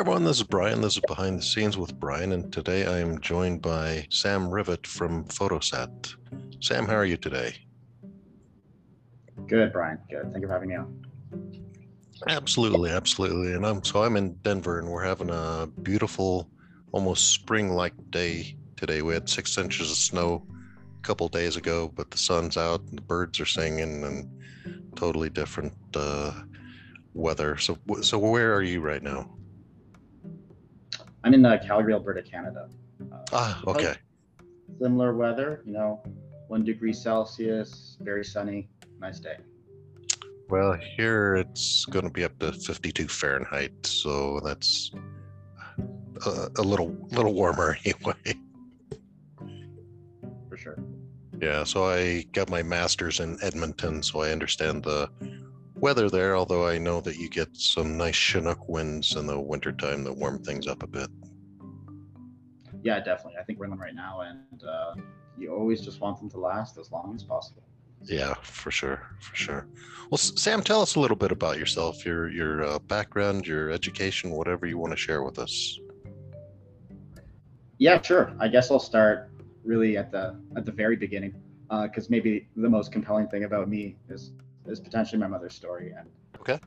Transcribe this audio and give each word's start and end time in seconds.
Everyone, 0.00 0.24
this 0.24 0.38
is 0.38 0.44
Brian. 0.44 0.80
This 0.80 0.96
is 0.96 1.02
Behind 1.06 1.38
the 1.38 1.42
Scenes 1.42 1.76
with 1.76 2.00
Brian, 2.00 2.32
and 2.32 2.50
today 2.50 2.86
I 2.86 3.00
am 3.00 3.20
joined 3.20 3.60
by 3.60 4.06
Sam 4.08 4.48
Rivet 4.48 4.86
from 4.86 5.26
Photosat. 5.26 6.14
Sam, 6.60 6.86
how 6.86 6.94
are 6.94 7.04
you 7.04 7.18
today? 7.18 7.54
Good, 9.46 9.74
Brian. 9.74 9.98
Good. 10.08 10.32
Thank 10.32 10.40
you 10.40 10.46
for 10.46 10.54
having 10.54 10.70
me 10.70 10.76
on. 10.76 11.04
Absolutely, 12.26 12.88
absolutely. 12.88 13.52
And 13.52 13.66
I'm 13.66 13.84
so 13.84 14.02
I'm 14.02 14.16
in 14.16 14.32
Denver, 14.36 14.78
and 14.78 14.88
we're 14.88 15.04
having 15.04 15.28
a 15.28 15.68
beautiful, 15.82 16.48
almost 16.92 17.34
spring-like 17.34 17.92
day 18.08 18.56
today. 18.76 19.02
We 19.02 19.12
had 19.12 19.28
six 19.28 19.58
inches 19.58 19.90
of 19.90 19.98
snow 19.98 20.46
a 20.98 21.02
couple 21.02 21.28
days 21.28 21.56
ago, 21.56 21.92
but 21.94 22.10
the 22.10 22.16
sun's 22.16 22.56
out, 22.56 22.80
and 22.88 22.96
the 22.96 23.02
birds 23.02 23.38
are 23.38 23.44
singing, 23.44 24.02
and 24.02 24.30
totally 24.96 25.28
different 25.28 25.74
uh, 25.94 26.32
weather. 27.12 27.58
So, 27.58 27.76
so 28.00 28.18
where 28.18 28.54
are 28.54 28.62
you 28.62 28.80
right 28.80 29.02
now? 29.02 29.36
I'm 31.24 31.34
in 31.34 31.44
uh, 31.44 31.58
Calgary, 31.64 31.92
Alberta, 31.92 32.22
Canada. 32.22 32.68
Uh, 33.12 33.16
Ah, 33.32 33.62
okay. 33.66 33.94
Similar 34.80 35.14
weather, 35.14 35.62
you 35.66 35.72
know, 35.72 36.02
one 36.48 36.64
degree 36.64 36.92
Celsius, 36.92 37.96
very 38.00 38.24
sunny, 38.24 38.68
nice 39.00 39.20
day. 39.20 39.36
Well, 40.48 40.76
here 40.96 41.36
it's 41.36 41.84
going 41.84 42.04
to 42.04 42.10
be 42.10 42.24
up 42.24 42.38
to 42.40 42.52
52 42.52 43.06
Fahrenheit, 43.08 43.86
so 43.86 44.40
that's 44.40 44.90
a, 46.26 46.48
a 46.58 46.62
little 46.62 46.96
little 47.10 47.34
warmer 47.34 47.76
anyway. 47.84 48.14
For 50.48 50.56
sure. 50.56 50.78
Yeah, 51.40 51.64
so 51.64 51.84
I 51.88 52.22
got 52.32 52.50
my 52.50 52.62
master's 52.62 53.20
in 53.20 53.38
Edmonton, 53.42 54.02
so 54.02 54.20
I 54.20 54.30
understand 54.30 54.82
the 54.82 55.08
weather 55.80 56.08
there, 56.08 56.36
although 56.36 56.66
I 56.66 56.78
know 56.78 57.00
that 57.00 57.16
you 57.16 57.28
get 57.28 57.56
some 57.56 57.96
nice 57.96 58.16
Chinook 58.16 58.68
winds 58.68 59.16
in 59.16 59.26
the 59.26 59.40
wintertime 59.40 60.04
that 60.04 60.12
warm 60.12 60.42
things 60.42 60.66
up 60.66 60.82
a 60.82 60.86
bit. 60.86 61.08
Yeah, 62.82 63.00
definitely. 63.00 63.38
I 63.38 63.44
think 63.44 63.58
we're 63.58 63.66
in 63.66 63.70
them 63.70 63.80
right 63.80 63.94
now, 63.94 64.20
and 64.20 64.64
uh, 64.64 64.94
you 65.38 65.52
always 65.54 65.80
just 65.80 66.00
want 66.00 66.18
them 66.18 66.30
to 66.30 66.38
last 66.38 66.78
as 66.78 66.90
long 66.90 67.14
as 67.14 67.22
possible. 67.22 67.62
Yeah, 68.04 68.34
for 68.42 68.70
sure, 68.70 69.06
for 69.20 69.36
sure. 69.36 69.66
Well, 70.10 70.16
Sam, 70.16 70.62
tell 70.62 70.80
us 70.80 70.94
a 70.94 71.00
little 71.00 71.16
bit 71.16 71.32
about 71.32 71.58
yourself, 71.58 72.06
your 72.06 72.30
your 72.30 72.64
uh, 72.64 72.78
background, 72.78 73.46
your 73.46 73.70
education, 73.70 74.30
whatever 74.30 74.66
you 74.66 74.78
want 74.78 74.92
to 74.92 74.96
share 74.96 75.22
with 75.22 75.38
us. 75.38 75.78
Yeah, 77.76 78.00
sure. 78.00 78.32
I 78.40 78.48
guess 78.48 78.70
I'll 78.70 78.78
start 78.78 79.30
really 79.64 79.98
at 79.98 80.10
the 80.10 80.40
at 80.56 80.64
the 80.64 80.72
very 80.72 80.96
beginning, 80.96 81.34
because 81.82 82.08
maybe 82.08 82.48
the 82.56 82.70
most 82.70 82.90
compelling 82.90 83.28
thing 83.28 83.44
about 83.44 83.68
me 83.68 83.96
is 84.08 84.32
is 84.66 84.80
potentially 84.80 85.18
my 85.20 85.26
mother's 85.26 85.54
story, 85.54 85.92
and 85.96 86.08
Okay. 86.40 86.58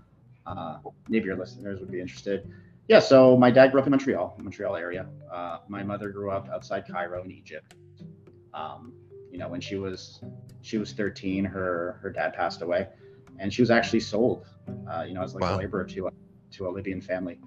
uh, 0.46 0.78
maybe 1.08 1.26
your 1.26 1.38
listeners 1.38 1.80
would 1.80 1.92
be 1.92 2.02
interested. 2.02 2.50
Yeah, 2.88 3.00
so 3.00 3.38
my 3.38 3.50
dad 3.50 3.72
grew 3.72 3.80
up 3.80 3.88
in 3.88 3.92
Montreal, 3.92 4.36
Montreal 4.40 4.76
area. 4.76 5.08
Uh, 5.32 5.60
my 5.70 5.84
mother 5.84 6.10
grew 6.10 6.32
up 6.32 6.50
outside 6.50 6.86
Cairo 6.88 7.24
in 7.24 7.32
Egypt. 7.32 7.76
Um, 8.54 8.94
you 9.32 9.38
know, 9.38 9.48
when 9.48 9.62
she 9.62 9.76
was 9.76 10.22
she 10.62 10.78
was 10.78 10.92
13, 10.94 11.46
her 11.46 12.00
her 12.02 12.10
dad 12.12 12.34
passed 12.34 12.62
away, 12.62 12.88
and 13.40 13.54
she 13.54 13.62
was 13.62 13.72
actually 13.72 14.02
sold. 14.02 14.46
Uh, 14.92 15.04
you 15.08 15.14
know, 15.14 15.22
as 15.24 15.34
like 15.34 15.42
Wow. 15.44 15.56
a 15.56 15.60
laborer 15.60 15.86
to 15.86 16.08
a, 16.08 16.12
to 16.52 16.68
a 16.68 16.70
Libyan 16.70 17.02
family. 17.02 17.40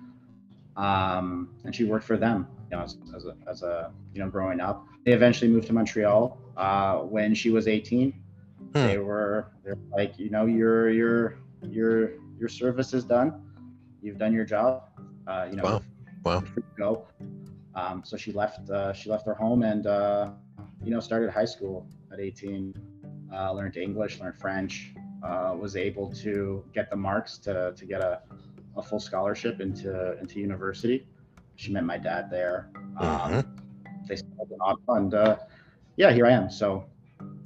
Um, 0.76 1.54
and 1.64 1.74
she 1.74 1.84
worked 1.84 2.04
for 2.04 2.16
them. 2.16 2.48
You 2.70 2.76
know, 2.76 2.82
as, 2.82 2.96
as 3.14 3.26
a 3.26 3.36
as 3.48 3.62
a 3.62 3.92
you 4.12 4.20
know 4.20 4.28
growing 4.30 4.60
up. 4.60 4.84
They 5.04 5.12
eventually 5.12 5.50
moved 5.50 5.66
to 5.68 5.72
Montreal 5.72 6.38
uh, 6.56 6.98
when 6.98 7.34
she 7.34 7.50
was 7.50 7.68
18 7.68 8.15
Hmm. 8.76 8.86
they 8.88 8.98
were 8.98 9.52
they're 9.64 9.76
like 9.96 10.18
you 10.18 10.30
know 10.30 10.46
your 10.46 10.90
your 10.90 11.38
your 11.62 12.10
your 12.38 12.48
service 12.48 12.92
is 12.94 13.04
done 13.04 13.30
you've 14.02 14.18
done 14.18 14.32
your 14.32 14.44
job 14.44 14.82
uh, 15.26 15.46
you 15.50 15.56
know 15.56 15.64
Wow. 15.64 15.82
Wow. 16.24 16.42
go 16.78 17.06
um, 17.74 18.02
so 18.04 18.16
she 18.16 18.32
left 18.32 18.68
uh, 18.70 18.92
she 18.92 19.10
left 19.10 19.26
her 19.26 19.34
home 19.34 19.62
and 19.62 19.86
uh, 19.86 20.30
you 20.84 20.90
know 20.90 21.00
started 21.00 21.30
high 21.30 21.44
school 21.44 21.86
at 22.12 22.20
18 22.20 22.74
uh, 23.32 23.52
learned 23.52 23.76
english 23.76 24.20
learned 24.20 24.36
french 24.36 24.92
uh, 25.22 25.54
was 25.58 25.76
able 25.76 26.10
to 26.12 26.64
get 26.74 26.90
the 26.90 26.96
marks 26.96 27.38
to, 27.38 27.72
to 27.76 27.84
get 27.86 28.00
a, 28.00 28.20
a 28.76 28.82
full 28.82 29.00
scholarship 29.00 29.60
into 29.60 30.18
into 30.20 30.40
university 30.40 31.06
she 31.56 31.72
met 31.72 31.84
my 31.84 31.98
dad 31.98 32.30
there 32.30 32.70
um, 32.98 33.32
Mhm. 33.32 33.44
they 34.08 34.16
settled 34.16 34.50
in 34.50 34.58
Ottawa, 34.60 34.96
and 34.98 35.14
uh, 35.14 35.36
yeah 35.96 36.12
here 36.12 36.26
i 36.26 36.30
am 36.30 36.50
so 36.50 36.84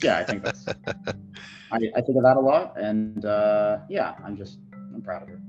yeah 0.02 0.18
i 0.18 0.24
think 0.24 0.42
that's 0.44 0.66
I, 1.72 1.76
I 1.96 2.00
think 2.00 2.16
of 2.18 2.24
that 2.24 2.36
a 2.36 2.40
lot, 2.40 2.76
and 2.80 3.24
uh, 3.24 3.78
yeah, 3.88 4.16
I'm 4.24 4.36
just 4.36 4.58
I'm 4.92 5.00
proud 5.02 5.22
of 5.22 5.28
her. 5.28 5.40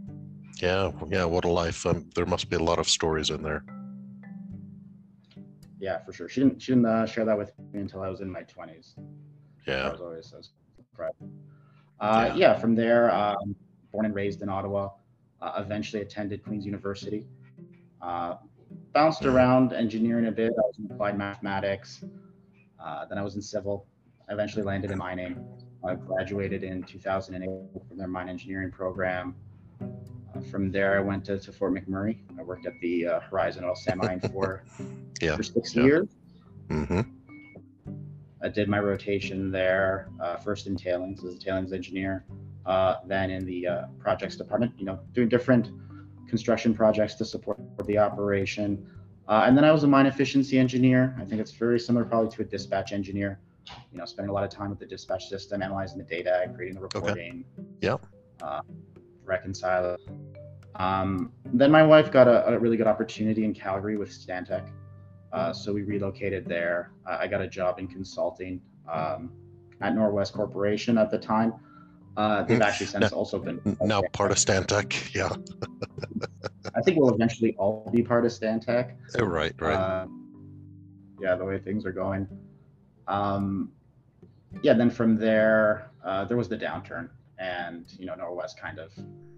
Yeah, 0.62 0.92
yeah. 1.09 1.26
What 1.26 1.46
a 1.46 1.50
life. 1.50 1.84
Um, 1.84 2.08
there 2.14 2.28
must 2.28 2.48
be 2.48 2.58
a 2.58 2.64
lot 2.64 2.78
of 2.78 2.88
stories 2.88 3.31
in 3.31 3.42
there. 3.42 3.64
Yeah, 5.80 5.98
for 6.06 6.14
sure. 6.14 6.30
She 6.30 6.42
didn't 6.42 6.62
she 6.62 6.74
didn't 6.74 6.86
uh, 6.86 7.08
share 7.08 7.26
that 7.26 7.36
with 7.36 7.54
me 7.74 7.81
until 7.81 8.04
I 8.04 8.10
was 8.10 8.22
in 8.22 8.30
my 8.31 8.44
20s. 8.44 8.94
Yeah, 9.68 9.88
I 9.88 9.92
was 9.92 10.02
always, 10.02 10.28
so 10.30 10.42
proud. 10.94 11.14
Uh, 12.00 12.26
Yeah. 12.28 12.36
yeah. 12.36 12.60
from 12.60 12.76
there, 12.76 13.12
um, 13.12 13.56
born 13.92 14.06
and 14.06 14.14
raised 14.14 14.44
in 14.44 14.50
Ottawa. 14.50 14.90
Uh, 15.42 15.54
eventually 15.58 16.04
attended 16.04 16.44
Queen's 16.44 16.68
University. 16.68 17.26
Uh, 18.00 18.36
bounced 18.94 19.24
Mhm. 19.24 19.34
around 19.34 19.74
engineering 19.74 20.28
a 20.28 20.31
bit. 20.31 20.52
I 20.56 20.62
was 20.62 20.78
in 20.78 20.86
applied 20.92 21.18
mathematics. 21.18 22.04
Uh, 22.80 23.06
then 23.06 23.18
I 23.18 23.24
was 23.24 23.36
in 23.36 23.42
civil. 23.42 23.88
I 24.31 24.34
eventually 24.34 24.64
landed 24.64 24.92
in 24.92 24.97
mining. 24.97 25.46
I 25.86 25.96
graduated 25.96 26.64
in 26.64 26.84
2008 26.84 27.50
from 27.86 27.97
their 27.97 28.08
mine 28.08 28.30
engineering 28.30 28.72
program. 28.72 29.36
Uh, 29.81 30.40
from 30.50 30.72
there, 30.72 30.97
I 30.97 31.02
went 31.02 31.25
to, 31.25 31.38
to 31.38 31.52
Fort 31.52 31.74
McMurray. 31.74 32.18
I 32.40 32.44
worked 32.44 32.66
at 32.66 32.72
the 32.81 33.08
uh, 33.08 33.19
Horizon 33.19 33.66
Oil 33.66 33.75
Sand 33.75 34.00
Mine 34.00 34.22
for, 34.22 34.64
Yeah, 35.22 35.36
for 35.36 35.44
six 35.44 35.75
yeah. 35.75 35.84
years. 35.84 36.08
hmm 36.69 37.02
I 38.42 38.47
did 38.47 38.69
my 38.69 38.80
rotation 38.80 39.52
there, 39.52 40.08
uh, 40.22 40.38
first 40.38 40.66
in 40.66 40.78
tailings 40.78 41.25
as 41.25 41.36
a 41.36 41.40
tailings 41.40 41.74
engineer, 41.74 42.24
uh, 42.66 42.96
then 43.06 43.31
in 43.31 43.46
the 43.46 43.68
uh, 43.68 43.86
projects 44.00 44.38
department, 44.38 44.72
you 44.78 44.86
know, 44.86 44.98
doing 45.12 45.28
different 45.28 45.72
construction 46.30 46.74
projects 46.74 47.16
to 47.16 47.25
support 47.25 47.59
the 47.86 47.98
operation. 47.98 48.88
Uh, 49.28 49.44
and 49.46 49.58
then 49.58 49.66
I 49.66 49.74
was 49.74 49.84
a 49.84 49.88
mine 49.88 50.06
efficiency 50.06 50.58
engineer. 50.58 51.18
I 51.19 51.25
think 51.25 51.42
it's 51.42 51.52
very 51.52 51.80
similar 51.81 52.06
probably 52.06 52.31
to 52.38 52.42
a 52.44 52.46
dispatch 52.46 52.94
engineer, 52.94 53.40
you 53.92 53.98
know, 53.98 54.06
spending 54.06 54.30
a 54.30 54.34
lot 54.34 54.44
of 54.44 54.50
time 54.50 54.70
with 54.70 54.80
the 54.80 54.86
dispatch 54.86 55.28
system, 55.28 55.62
analyzing 55.62 55.98
the 55.98 56.04
data, 56.04 56.52
creating 56.56 56.76
the 56.76 56.82
reporting. 56.82 57.46
Yep. 57.82 58.06
Uh, 58.42 58.62
reconcile. 59.24 59.98
Um, 60.76 61.32
then 61.46 61.72
my 61.72 61.84
wife 61.84 62.12
got 62.12 62.28
a, 62.28 62.48
a 62.48 62.60
really 62.60 62.78
good 62.78 62.88
opportunity 62.88 63.44
in 63.44 63.54
Calgary 63.54 63.98
with 63.98 64.10
Stantec. 64.10 64.69
Uh, 65.31 65.54
so 65.54 65.74
we 65.74 65.84
relocated 65.84 66.46
there. 66.46 66.92
Uh, 67.06 67.18
I 67.19 67.28
got 67.28 67.42
a 67.42 67.48
job 67.48 67.80
in 67.80 67.88
consulting 67.88 68.62
um, 68.92 69.31
at 69.81 69.94
Norwest 69.94 70.34
Corporation 70.34 70.98
at 70.98 71.10
the 71.10 71.18
time. 71.18 71.54
Uh, 72.18 72.44
they've 72.44 72.62
actually 72.62 72.88
since 72.88 73.12
also 73.14 73.40
been. 73.40 73.62
Now 73.81 74.02
part 74.12 74.31
of 74.31 74.38
Stantec. 74.38 75.14
Yeah. 75.16 75.30
I 76.75 76.81
think 76.81 76.98
we'll 76.98 77.14
eventually 77.14 77.56
all 77.57 77.90
be 77.94 78.04
part 78.04 78.25
of 78.25 78.31
Stantec. 78.31 78.96
Oh, 79.19 79.25
Right. 79.25 79.54
Right. 79.60 79.74
Uh, 79.74 80.07
yeah, 81.19 81.36
the 81.36 81.46
way 81.46 81.60
things 81.60 81.86
are 81.86 81.92
going. 81.92 82.28
Um, 83.07 83.71
yeah, 84.63 84.74
then 84.74 84.89
from 84.89 85.18
there, 85.18 85.89
uh, 86.03 86.25
there 86.25 86.38
was 86.38 86.50
the 86.50 86.57
downturn, 86.57 87.09
and 87.39 87.86
you 87.98 88.06
know, 88.06 88.13
Norwest 88.15 88.57
kind 88.57 88.80
of 88.80 88.92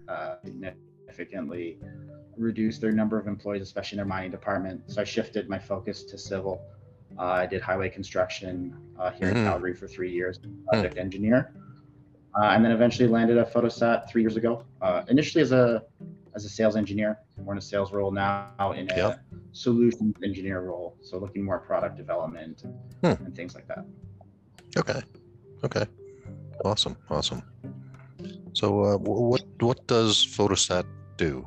uh, 0.08 0.36
significantly 0.44 1.78
reduced 2.36 2.80
their 2.80 2.90
number 2.92 3.18
of 3.18 3.26
employees, 3.28 3.62
especially 3.62 3.96
in 3.96 3.98
their 3.98 4.06
mining 4.06 4.30
department. 4.30 4.82
So 4.90 5.00
I 5.00 5.04
shifted 5.04 5.48
my 5.48 5.58
focus 5.58 6.02
to 6.04 6.18
civil. 6.18 6.60
Uh, 7.18 7.22
I 7.22 7.46
did 7.46 7.62
highway 7.62 7.88
construction 7.88 8.76
uh, 8.98 9.10
here 9.12 9.28
in 9.28 9.36
Mhm. 9.36 9.44
Calgary 9.44 9.74
for 9.74 9.86
three 9.86 10.10
years, 10.10 10.40
project 10.68 10.98
engineer, 10.98 11.52
uh, 12.40 12.46
and 12.46 12.64
then 12.64 12.72
eventually 12.72 13.08
landed 13.08 13.38
at 13.38 13.52
Photosat 13.52 14.08
three 14.08 14.22
years 14.22 14.36
ago. 14.36 14.64
Uh, 14.82 15.04
initially 15.08 15.42
as 15.42 15.52
a 15.52 15.84
as 16.34 16.44
a 16.44 16.48
sales 16.48 16.74
engineer, 16.74 17.16
more 17.44 17.52
in 17.54 17.58
a 17.58 17.60
sales 17.62 17.92
role 17.92 18.10
now 18.10 18.72
in 18.76 18.90
a 18.90 18.96
Yep. 18.96 19.20
Solutions 19.54 20.14
engineer 20.22 20.60
role. 20.60 20.96
So 21.00 21.18
looking 21.18 21.44
more 21.44 21.60
product 21.60 21.96
development 21.96 22.62
Hmm. 23.02 23.16
and 23.24 23.34
things 23.34 23.54
like 23.54 23.66
that. 23.68 23.84
okay. 24.76 25.00
Okay. 25.64 25.86
Awesome. 26.64 26.96
Awesome. 27.08 27.42
So, 28.52 28.66
uh, 28.84 28.96
what 28.98 29.42
what 29.60 29.78
does 29.86 30.14
Photosat 30.36 30.84
do? 31.16 31.46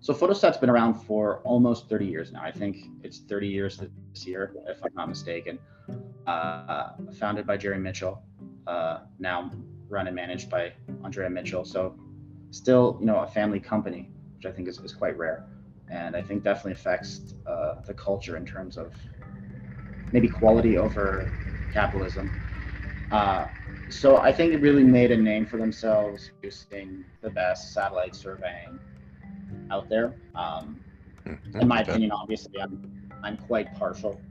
so 0.00 0.14
Photosat's 0.14 0.56
been 0.58 0.70
around 0.70 0.94
for 0.94 1.40
almost 1.44 1.88
30 1.88 2.06
years 2.06 2.32
now. 2.32 2.42
I 2.42 2.50
think 2.52 2.76
it's 3.02 3.18
30 3.20 3.48
years 3.48 3.76
this 3.78 4.26
year, 4.26 4.54
if 4.66 4.78
I'm 4.84 4.94
not 4.94 5.08
mistaken. 5.08 5.58
Uh, 6.26 6.92
founded 7.18 7.46
by 7.46 7.56
Jerry 7.56 7.78
Mitchell, 7.78 8.22
uh, 8.66 9.00
now 9.18 9.50
run 9.88 10.06
and 10.06 10.16
managed 10.16 10.48
by 10.50 10.72
Andrea 11.04 11.28
Mitchell. 11.28 11.64
So 11.64 11.94
still, 12.50 12.96
you 13.00 13.06
know, 13.06 13.18
a 13.20 13.26
family 13.26 13.60
company, 13.60 14.10
which 14.40 14.50
I 14.50 14.54
think 14.54 14.68
is, 14.68 14.78
is 14.78 14.92
quite 14.92 15.18
rare. 15.18 15.44
And 15.90 16.16
I 16.16 16.22
think 16.22 16.42
definitely 16.42 16.72
affects 16.72 17.34
uh, 17.46 17.74
the 17.86 17.92
culture 17.92 18.36
in 18.38 18.46
terms 18.46 18.78
of 18.78 18.94
maybe 20.12 20.28
quality 20.28 20.78
over 20.78 21.32
capitalism. 21.70 22.30
Uh, 23.10 23.48
so 23.88 24.16
I 24.18 24.32
think 24.32 24.54
it 24.54 24.60
really 24.60 24.84
made 24.84 25.10
a 25.10 25.16
name 25.16 25.44
for 25.44 25.58
themselves 25.58 26.30
using 26.42 27.04
the 27.20 27.28
best 27.28 27.74
satellite 27.74 28.14
surveying 28.16 28.78
out 29.70 29.88
there. 29.90 30.14
Um, 30.34 30.80
Mhm, 31.26 31.60
in 31.60 31.68
my 31.68 31.80
opinion, 31.82 32.12
obviously, 32.12 32.58
I'm 32.62 32.80
I'm 33.22 33.36
quite 33.36 33.74
partial 33.74 34.22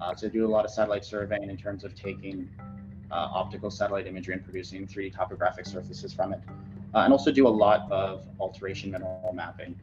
uh, 0.00 0.14
to 0.14 0.30
do 0.30 0.46
a 0.46 0.48
lot 0.48 0.64
of 0.64 0.70
satellite 0.70 1.04
surveying 1.04 1.50
in 1.50 1.56
terms 1.58 1.84
of 1.84 1.94
taking 1.94 2.48
uh, 3.10 3.28
optical 3.30 3.70
satellite 3.70 4.06
imagery 4.06 4.32
and 4.32 4.42
producing 4.42 4.86
3D 4.86 5.14
topographic 5.14 5.66
surfaces 5.66 6.14
from 6.14 6.32
it, 6.32 6.40
uh, 6.94 7.00
and 7.00 7.12
also 7.12 7.32
do 7.32 7.46
a 7.46 7.54
lot 7.64 7.90
of 7.90 8.26
alteration 8.40 8.90
mineral 8.90 9.32
mapping. 9.34 9.76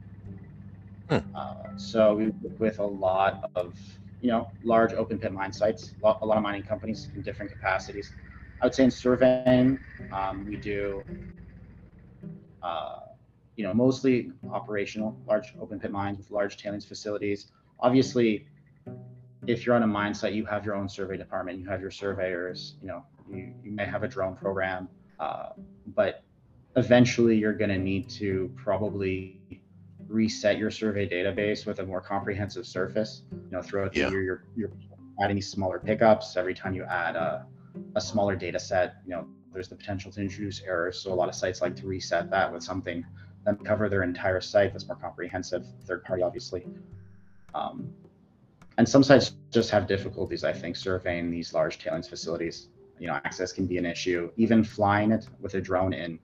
Hmm. 1.09 1.17
Uh, 1.35 1.77
so 1.77 2.15
we 2.15 2.27
work 2.27 2.59
with 2.59 2.79
a 2.79 2.85
lot 2.85 3.49
of 3.55 3.77
you 4.21 4.29
know 4.29 4.51
large 4.63 4.93
open 4.93 5.19
pit 5.19 5.31
mine 5.31 5.51
sites, 5.51 5.93
a 6.01 6.05
lot, 6.05 6.21
of 6.21 6.43
mining 6.43 6.63
companies 6.63 7.09
in 7.15 7.21
different 7.21 7.51
capacities. 7.51 8.13
I 8.61 8.65
would 8.65 8.75
say 8.75 8.83
in 8.85 8.91
surveying, 8.91 9.79
um, 10.11 10.47
we 10.47 10.55
do. 10.57 11.03
Uh, 12.61 12.99
you 13.55 13.67
know, 13.67 13.73
mostly 13.73 14.31
operational, 14.51 15.17
large 15.27 15.53
open 15.59 15.79
pit 15.79 15.91
mines 15.91 16.17
with 16.17 16.31
large 16.31 16.57
tailings 16.57 16.85
facilities. 16.85 17.51
Obviously, 17.79 18.47
if 19.45 19.65
you're 19.65 19.75
on 19.75 19.83
a 19.83 19.87
mine 19.87 20.13
site, 20.13 20.33
you 20.33 20.45
have 20.45 20.65
your 20.65 20.75
own 20.75 20.87
survey 20.87 21.17
department, 21.17 21.59
you 21.59 21.67
have 21.67 21.81
your 21.81 21.91
surveyors, 21.91 22.75
you 22.81 22.87
know, 22.87 23.03
you, 23.29 23.53
you 23.63 23.71
may 23.71 23.85
have 23.85 24.03
a 24.03 24.07
drone 24.07 24.35
program, 24.35 24.87
uh, 25.19 25.49
but 25.95 26.23
eventually 26.75 27.37
you're 27.37 27.53
going 27.53 27.69
to 27.69 27.77
need 27.77 28.09
to 28.09 28.51
probably 28.55 29.39
reset 30.07 30.57
your 30.57 30.71
survey 30.71 31.07
database 31.07 31.65
with 31.65 31.79
a 31.79 31.85
more 31.85 32.01
comprehensive 32.01 32.65
surface. 32.65 33.23
You 33.31 33.51
know, 33.51 33.61
throughout 33.61 33.93
the 33.93 33.99
Yeah. 33.99 34.09
year, 34.09 34.21
you're, 34.21 34.43
you're 34.55 34.71
adding 35.21 35.35
these 35.35 35.49
smaller 35.49 35.79
pickups. 35.79 36.35
Every 36.37 36.53
time 36.53 36.73
you 36.73 36.83
add 36.83 37.15
a, 37.15 37.45
a 37.95 38.01
smaller 38.01 38.35
data 38.35 38.59
set, 38.59 38.95
you 39.05 39.11
know, 39.11 39.27
there's 39.53 39.67
the 39.67 39.75
potential 39.75 40.11
to 40.11 40.21
introduce 40.21 40.61
errors. 40.61 40.99
So 40.99 41.13
a 41.13 41.15
lot 41.15 41.29
of 41.29 41.35
sites 41.35 41.61
like 41.61 41.75
to 41.77 41.87
reset 41.87 42.29
that 42.31 42.51
with 42.51 42.63
something 42.63 43.05
then 43.45 43.57
cover 43.57 43.89
their 43.89 44.03
entire 44.03 44.41
site 44.41 44.71
that's 44.71 44.87
more 44.87 44.95
comprehensive, 44.95 45.65
third 45.85 46.03
party, 46.03 46.23
obviously. 46.23 46.65
Um, 47.53 47.89
and 48.77 48.87
some 48.87 49.03
sites 49.03 49.33
just 49.51 49.69
have 49.71 49.87
difficulties, 49.87 50.43
I 50.43 50.53
think, 50.53 50.75
surveying 50.75 51.29
these 51.31 51.53
large 51.53 51.79
tailings 51.79 52.07
facilities. 52.07 52.69
You 52.99 53.07
know, 53.07 53.13
access 53.25 53.51
can 53.51 53.65
be 53.65 53.77
an 53.77 53.85
issue. 53.85 54.31
Even 54.37 54.63
flying 54.63 55.11
it 55.11 55.27
with 55.39 55.55
a 55.55 55.61
drone 55.61 55.93
in 55.93 56.19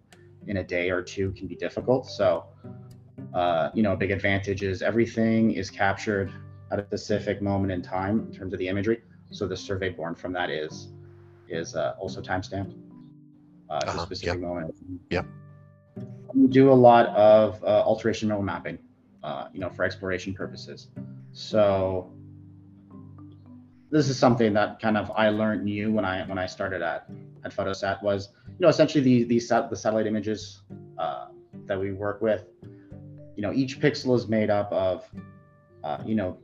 in 0.47 0.57
a 0.57 0.63
day 0.63 0.89
or 0.89 1.01
two 1.01 1.31
can 1.31 1.47
be 1.47 1.55
difficult. 1.55 2.07
So, 2.07 2.45
uh, 3.33 3.69
you 3.73 3.83
know, 3.83 3.93
a 3.93 3.97
big 3.97 4.11
advantage 4.11 4.63
is 4.63 4.81
everything 4.81 5.51
is 5.51 5.69
captured 5.69 6.31
at 6.71 6.79
a 6.79 6.83
specific 6.85 7.41
moment 7.41 7.71
in 7.71 7.81
time 7.81 8.19
in 8.27 8.31
terms 8.31 8.53
of 8.53 8.59
the 8.59 8.67
imagery. 8.67 9.01
So 9.31 9.47
the 9.47 9.57
survey 9.57 9.89
born 9.89 10.15
from 10.15 10.33
that 10.33 10.49
is 10.49 10.89
is 11.49 11.75
uh, 11.75 11.95
also 11.99 12.21
timestamped. 12.21 12.75
Uh, 13.69 13.73
Uh-huh, 13.73 14.01
a 14.01 14.05
specific 14.05 14.41
moment. 14.41 14.73
Yep. 15.09 15.25
We 16.33 16.47
do 16.47 16.71
a 16.71 16.79
lot 16.89 17.07
of 17.07 17.61
uh, 17.63 17.83
alteration 17.91 18.29
mineral 18.29 18.43
mapping, 18.43 18.79
uh, 19.23 19.47
you 19.53 19.59
know, 19.59 19.69
for 19.69 19.83
exploration 19.83 20.33
purposes. 20.33 20.87
So 21.33 22.11
this 23.91 24.09
is 24.09 24.17
something 24.17 24.53
that 24.53 24.79
kind 24.79 24.97
of 24.97 25.11
I 25.15 25.29
learned 25.29 25.63
new 25.63 25.91
when 25.91 26.05
I 26.05 26.25
when 26.27 26.37
I 26.37 26.45
started 26.45 26.81
at 26.81 27.09
at 27.47 27.53
Photosat 27.57 27.97
was 28.03 28.29
you 28.47 28.61
know 28.63 28.69
essentially 28.75 29.03
the 29.03 29.23
the, 29.31 29.39
sat, 29.39 29.69
the 29.69 29.75
satellite 29.75 30.07
images 30.07 30.61
uh, 30.97 31.27
that 31.65 31.79
we 31.79 31.91
work 31.91 32.21
with. 32.21 32.43
You 33.35 33.43
know, 33.43 33.53
each 33.53 33.79
pixel 33.79 34.15
is 34.15 34.27
made 34.27 34.49
up 34.49 34.71
of 34.71 34.95
uh, 35.83 35.99
you 36.05 36.15
know 36.15 36.37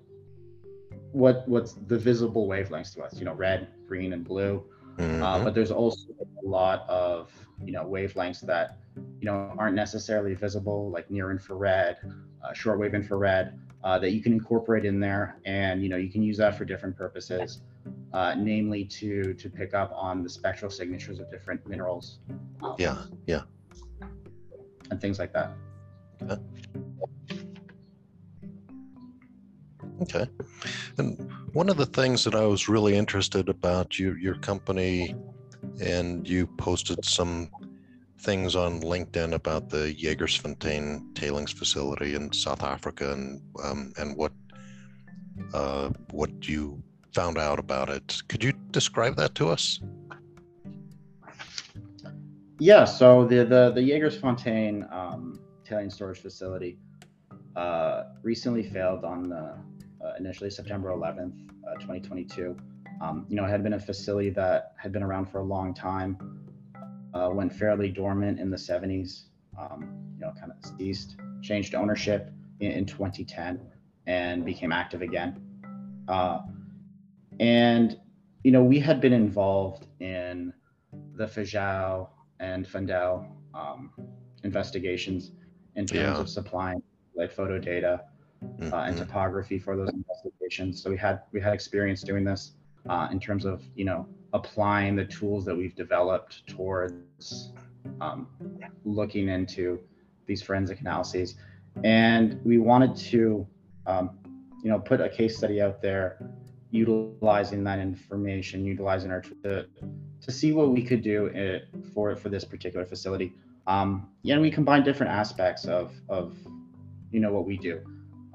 what 1.12 1.48
what's 1.48 1.74
the 1.74 1.98
visible 1.98 2.48
wavelengths 2.48 2.94
to 2.96 3.04
us. 3.04 3.18
You 3.20 3.26
know, 3.26 3.34
red, 3.34 3.68
green, 3.88 4.14
and 4.14 4.24
blue. 4.24 4.64
Uh, 5.00 5.40
Mhm. 5.40 5.44
but 5.44 5.56
there's 5.56 5.72
also 5.72 6.06
a 6.44 6.48
lot 6.48 6.88
of 6.88 7.32
you 7.66 7.74
know 7.76 7.84
wavelengths 7.84 8.42
that 8.52 8.78
you 9.20 9.26
know 9.28 9.36
aren't 9.58 9.76
necessarily 9.76 10.34
visible, 10.36 10.92
like 10.92 11.10
near 11.10 11.32
infrared, 11.32 11.98
uh, 12.44 12.52
shortwave 12.52 12.94
infrared, 12.94 13.60
uh, 13.84 13.98
that 13.98 14.12
you 14.12 14.22
can 14.22 14.34
incorporate 14.34 14.86
in 14.86 15.00
there, 15.00 15.26
and 15.46 15.82
you 15.84 15.90
know 15.90 15.98
you 15.98 16.12
can 16.12 16.22
use 16.22 16.38
that 16.38 16.54
for 16.58 16.64
different 16.66 16.96
purposes, 16.96 17.62
uh, 18.14 18.36
namely 18.38 18.86
to 18.86 19.34
to 19.34 19.50
pick 19.50 19.74
up 19.74 19.92
on 19.96 20.24
the 20.24 20.30
spectral 20.30 20.70
signatures 20.70 21.20
of 21.20 21.30
different 21.32 21.66
minerals 21.68 22.20
yeah, 22.78 23.04
yeah. 23.28 23.42
and 24.90 25.02
things 25.02 25.20
like 25.20 25.34
that. 25.34 25.52
Okay. 30.02 30.28
And 30.98 31.32
one 31.54 31.70
of 31.70 31.78
the 31.78 31.86
things 31.86 32.24
that 32.24 32.36
I 32.36 32.46
was 32.46 32.68
really 32.68 32.96
interested 32.96 33.48
about 33.48 34.00
you, 34.00 34.16
your 34.16 34.36
company, 34.36 35.16
and 35.82 36.28
you 36.28 36.48
posted 36.48 37.06
some 37.06 37.50
things 38.20 38.56
on 38.56 38.82
LinkedIn 38.82 39.34
about 39.34 39.70
the 39.70 39.94
Jagersfontein 39.94 41.14
tailings 41.16 41.52
facility 41.52 42.16
in 42.16 42.32
South 42.32 42.64
Africa 42.64 43.12
and 43.14 43.42
um, 43.64 43.94
and 43.98 44.16
what 44.16 44.32
uh, 45.54 45.90
what 46.12 46.48
you 46.48 46.82
found 47.14 47.38
out 47.38 47.60
about 47.60 47.90
it. 47.90 48.22
Could 48.28 48.44
you 48.44 48.54
describe 48.72 49.16
that 49.16 49.36
to 49.36 49.50
us? 49.50 49.80
Yeah, 52.60 52.86
so 52.86 53.26
the 53.26 53.44
the 53.46 53.72
the 53.72 53.82
Jagersfontein 53.82 54.92
um, 54.94 55.40
tailing 55.66 55.90
storage 55.90 56.20
facility 56.20 56.78
uh, 57.56 58.04
recently 58.22 58.64
failed 58.64 59.04
on 59.04 59.30
the 59.30 59.56
uh, 60.04 60.14
initially 60.20 60.50
September 60.50 60.90
11th, 60.90 61.34
uh, 61.68 61.74
2022. 61.76 62.56
Um, 63.02 63.26
you 63.30 63.36
know, 63.36 63.46
it 63.46 63.50
had 63.50 63.64
been 63.64 63.74
a 63.74 63.80
facility 63.80 64.30
that 64.32 64.74
had 64.78 64.92
been 64.92 65.04
around 65.04 65.26
for 65.26 65.40
a 65.40 65.44
long 65.44 65.74
time, 65.74 66.18
uh, 67.14 67.30
went 67.32 67.54
fairly 67.54 67.90
dormant 67.90 68.40
in 68.40 68.50
the 68.50 68.58
70s. 68.58 69.24
Um, 69.60 70.14
you 70.16 70.22
know, 70.26 70.34
kind 70.40 70.52
of 70.52 70.78
ceased, 70.78 71.18
changed 71.42 71.76
ownership 71.76 72.32
in, 72.60 72.72
in 72.72 72.86
2010, 72.86 73.60
and 74.08 74.44
became 74.44 74.72
active 74.72 75.02
again. 75.02 75.40
Uh, 76.08 76.40
and 77.40 77.98
you 78.44 78.52
know, 78.52 78.64
we 78.64 78.78
had 78.80 79.00
been 79.00 79.14
involved 79.14 79.88
in 80.02 80.54
the 81.16 81.26
Feijão 81.26 82.10
and 82.40 82.66
Fundão 82.68 83.26
um, 83.54 83.92
investigations 84.44 85.32
in 85.76 85.86
terms 85.86 86.18
Yeah. 86.18 86.22
of 86.22 86.28
supplying 86.30 86.84
like 87.16 87.32
photo 87.32 87.58
data 87.60 88.02
uh, 88.74 88.76
and 88.88 88.96
Mhm. 88.96 89.00
topography 89.00 89.58
for 89.60 89.78
those 89.78 89.92
investigations. 89.94 90.82
So 90.82 90.90
we 90.90 90.98
had 90.98 91.22
we 91.32 91.40
had 91.40 91.54
experience 91.54 92.02
doing 92.02 92.26
this 92.26 92.56
uh, 92.90 93.08
in 93.12 93.20
terms 93.20 93.46
of 93.46 93.64
you 93.76 93.86
know 93.86 94.06
applying 94.34 94.96
the 94.98 95.06
tools 95.06 95.46
that 95.46 95.56
we've 95.56 95.76
developed 95.76 96.46
towards 96.48 97.54
um, 98.02 98.28
looking 98.84 99.30
into 99.30 99.80
these 100.26 100.42
forensic 100.42 100.82
analyses, 100.82 101.36
and 101.84 102.40
we 102.44 102.58
wanted 102.58 102.96
to 103.12 103.48
um, 103.86 104.18
you 104.64 104.70
know 104.70 104.80
put 104.80 105.00
a 105.00 105.08
case 105.10 105.38
study 105.38 105.62
out 105.62 105.82
there, 105.82 106.18
utilizing 106.74 107.64
that 107.64 107.78
information, 107.78 108.66
utilizing 108.66 109.12
our 109.12 109.22
to, 109.44 109.68
to 110.20 110.32
see 110.32 110.52
what 110.52 110.72
we 110.72 110.84
could 110.84 111.04
do 111.04 111.28
it, 111.28 111.68
for 111.94 112.16
for 112.16 112.30
this 112.30 112.44
particular 112.44 112.86
facility. 112.86 113.32
Um, 113.68 114.10
yeah, 114.24 114.34
and 114.34 114.42
we 114.42 114.50
combine 114.50 114.84
different 114.84 115.12
aspects 115.12 115.66
of 115.66 115.94
of 116.10 116.36
you 117.12 117.20
know 117.20 117.32
what 117.32 117.46
we 117.46 117.58
do 117.58 117.80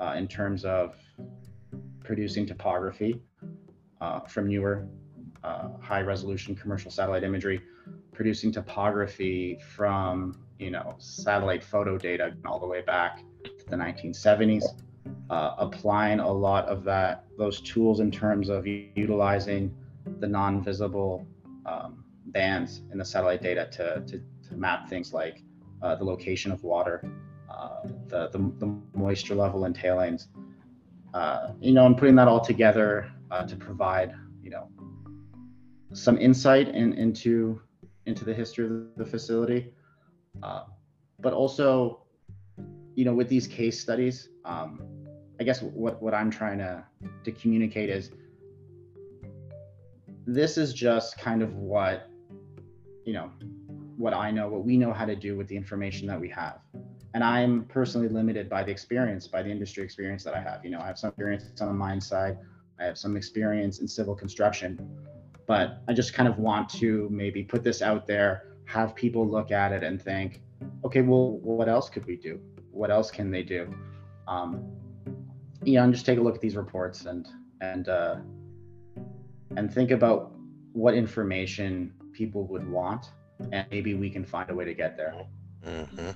uh, 0.00 0.14
in 0.16 0.28
terms 0.28 0.64
of 0.64 0.94
producing 2.04 2.46
topography 2.46 3.20
uh, 4.00 4.20
from 4.20 4.46
newer 4.46 4.86
uh, 5.42 5.70
high 5.80 6.00
resolution 6.00 6.54
commercial 6.54 6.92
satellite 6.92 7.24
imagery, 7.24 7.60
producing 8.12 8.52
topography 8.52 9.58
from 9.74 10.38
you 10.60 10.70
know 10.70 10.94
satellite 10.98 11.64
photo 11.64 11.98
data 11.98 12.34
all 12.46 12.60
the 12.60 12.66
way 12.66 12.82
back 12.82 13.24
to 13.42 13.66
the 13.68 13.76
1970s, 13.76 14.64
uh, 15.28 15.56
applying 15.58 16.20
a 16.20 16.32
lot 16.32 16.66
of 16.66 16.84
that 16.84 17.27
those 17.38 17.60
tools 17.60 18.00
in 18.00 18.10
terms 18.10 18.48
of 18.48 18.66
utilizing 18.66 19.74
the 20.18 20.26
non-visible 20.26 21.24
um, 21.64 22.04
bands 22.26 22.82
in 22.92 22.98
the 22.98 23.04
satellite 23.04 23.40
data 23.40 23.68
to, 23.70 24.02
to, 24.06 24.20
to 24.48 24.56
map 24.56 24.88
things 24.88 25.14
like 25.14 25.42
uh, 25.82 25.94
the 25.94 26.04
location 26.04 26.50
of 26.50 26.62
water, 26.64 27.08
uh, 27.48 27.82
the, 28.08 28.28
the, 28.30 28.38
the 28.58 28.66
moisture 28.94 29.34
level 29.34 29.64
in 29.64 29.72
tailings, 29.72 30.28
uh, 31.14 31.52
you 31.60 31.72
know, 31.72 31.86
and 31.86 31.96
putting 31.96 32.16
that 32.16 32.28
all 32.28 32.40
together 32.40 33.10
uh, 33.30 33.46
to 33.46 33.56
provide, 33.56 34.12
you 34.42 34.50
know, 34.50 34.68
some 35.92 36.18
insight 36.18 36.68
in, 36.68 36.92
into 36.94 37.60
into 38.08 38.24
the 38.24 38.32
history 38.32 38.64
of 38.64 38.72
the 38.96 39.04
facility, 39.04 39.70
uh, 40.42 40.64
but 41.20 41.34
also, 41.34 42.00
you 42.94 43.04
know, 43.04 43.14
with 43.14 43.28
these 43.28 43.46
case 43.46 43.78
studies, 43.78 44.30
um, 44.46 44.82
I 45.40 45.44
guess 45.44 45.62
what 45.62 46.02
what 46.02 46.14
I'm 46.14 46.30
trying 46.30 46.58
to 46.58 46.84
to 47.24 47.32
communicate 47.32 47.90
is 47.90 48.10
this 50.26 50.58
is 50.58 50.74
just 50.74 51.18
kind 51.18 51.42
of 51.42 51.54
what 51.54 52.10
you 53.04 53.12
know 53.12 53.30
what 53.98 54.14
I 54.14 54.30
know, 54.30 54.48
what 54.48 54.64
we 54.64 54.76
know 54.76 54.92
how 54.92 55.04
to 55.04 55.16
do 55.16 55.36
with 55.36 55.48
the 55.48 55.56
information 55.56 56.06
that 56.06 56.20
we 56.20 56.28
have. 56.28 56.60
And 57.14 57.24
I'm 57.24 57.64
personally 57.64 58.08
limited 58.08 58.48
by 58.48 58.62
the 58.62 58.70
experience, 58.70 59.26
by 59.26 59.42
the 59.42 59.50
industry 59.50 59.82
experience 59.82 60.22
that 60.22 60.34
I 60.34 60.40
have. 60.40 60.64
You 60.64 60.70
know, 60.70 60.80
I 60.80 60.86
have 60.86 60.98
some 60.98 61.08
experience 61.08 61.60
on 61.60 61.66
the 61.66 61.74
mine 61.74 62.00
side, 62.00 62.38
I 62.78 62.84
have 62.84 62.96
some 62.96 63.16
experience 63.16 63.80
in 63.80 63.88
civil 63.88 64.14
construction, 64.14 64.88
but 65.46 65.82
I 65.88 65.94
just 65.94 66.14
kind 66.14 66.28
of 66.28 66.38
want 66.38 66.68
to 66.70 67.08
maybe 67.10 67.42
put 67.42 67.64
this 67.64 67.82
out 67.82 68.06
there, 68.06 68.54
have 68.66 68.94
people 68.94 69.28
look 69.28 69.50
at 69.50 69.72
it 69.72 69.82
and 69.82 70.00
think, 70.00 70.42
okay, 70.84 71.00
well, 71.00 71.38
what 71.38 71.68
else 71.68 71.88
could 71.88 72.06
we 72.06 72.16
do? 72.16 72.40
What 72.70 72.92
else 72.92 73.10
can 73.10 73.32
they 73.32 73.42
do? 73.42 73.74
Um, 74.28 74.64
you 75.64 75.74
know, 75.74 75.84
and 75.84 75.92
just 75.92 76.06
take 76.06 76.18
a 76.18 76.22
look 76.22 76.34
at 76.34 76.40
these 76.40 76.56
reports 76.56 77.06
and 77.06 77.28
and 77.60 77.88
uh, 77.88 78.16
and 79.56 79.72
think 79.72 79.90
about 79.90 80.32
what 80.72 80.94
information 80.94 81.92
people 82.12 82.46
would 82.46 82.68
want, 82.68 83.06
and 83.52 83.66
maybe 83.70 83.94
we 83.94 84.10
can 84.10 84.24
find 84.24 84.50
a 84.50 84.54
way 84.54 84.64
to 84.64 84.74
get 84.74 84.96
there. 84.96 85.14
Mm-hmm. 85.66 86.10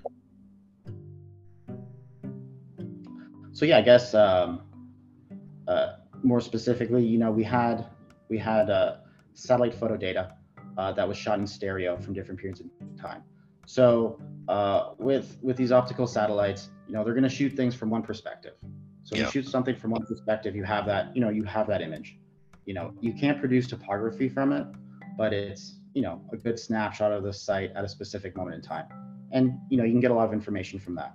So 3.52 3.66
yeah, 3.66 3.78
I 3.78 3.82
guess 3.82 4.14
um, 4.14 4.62
uh, 5.68 5.94
more 6.22 6.40
specifically, 6.40 7.04
you 7.04 7.18
know, 7.18 7.30
we 7.30 7.44
had 7.44 7.86
we 8.28 8.38
had 8.38 8.70
uh, 8.70 8.96
satellite 9.34 9.74
photo 9.74 9.96
data 9.96 10.34
uh, 10.78 10.92
that 10.92 11.06
was 11.06 11.16
shot 11.16 11.38
in 11.38 11.46
stereo 11.46 11.98
from 11.98 12.14
different 12.14 12.40
periods 12.40 12.60
of 12.60 12.66
time. 13.00 13.22
So 13.66 14.18
uh, 14.48 14.90
with 14.98 15.38
with 15.42 15.56
these 15.56 15.72
optical 15.72 16.06
satellites, 16.06 16.70
you 16.86 16.94
know, 16.94 17.04
they're 17.04 17.14
going 17.14 17.24
to 17.24 17.28
shoot 17.28 17.52
things 17.52 17.74
from 17.74 17.90
one 17.90 18.02
perspective. 18.02 18.54
So 19.04 19.16
Yeah. 19.16 19.24
you 19.24 19.30
shoot 19.30 19.46
something 19.46 19.76
from 19.76 19.90
one 19.90 20.06
perspective, 20.06 20.54
you 20.54 20.64
have 20.64 20.86
that, 20.86 21.14
you 21.14 21.20
know, 21.20 21.28
you 21.28 21.44
have 21.44 21.66
that 21.68 21.82
image. 21.82 22.18
You 22.64 22.74
know, 22.74 22.94
you 23.00 23.12
can't 23.12 23.40
produce 23.40 23.66
topography 23.66 24.28
from 24.28 24.52
it, 24.52 24.66
but 25.16 25.32
it's 25.32 25.78
you 25.94 26.02
know 26.02 26.20
a 26.32 26.36
good 26.36 26.58
snapshot 26.58 27.12
of 27.12 27.22
the 27.22 27.32
site 27.32 27.72
at 27.74 27.84
a 27.84 27.88
specific 27.88 28.36
moment 28.36 28.56
in 28.56 28.62
time, 28.62 28.86
and 29.32 29.58
you 29.68 29.76
know 29.76 29.84
you 29.84 29.92
can 29.92 30.00
get 30.00 30.10
a 30.10 30.14
lot 30.14 30.26
of 30.26 30.32
information 30.32 30.78
from 30.78 30.94
that. 30.94 31.14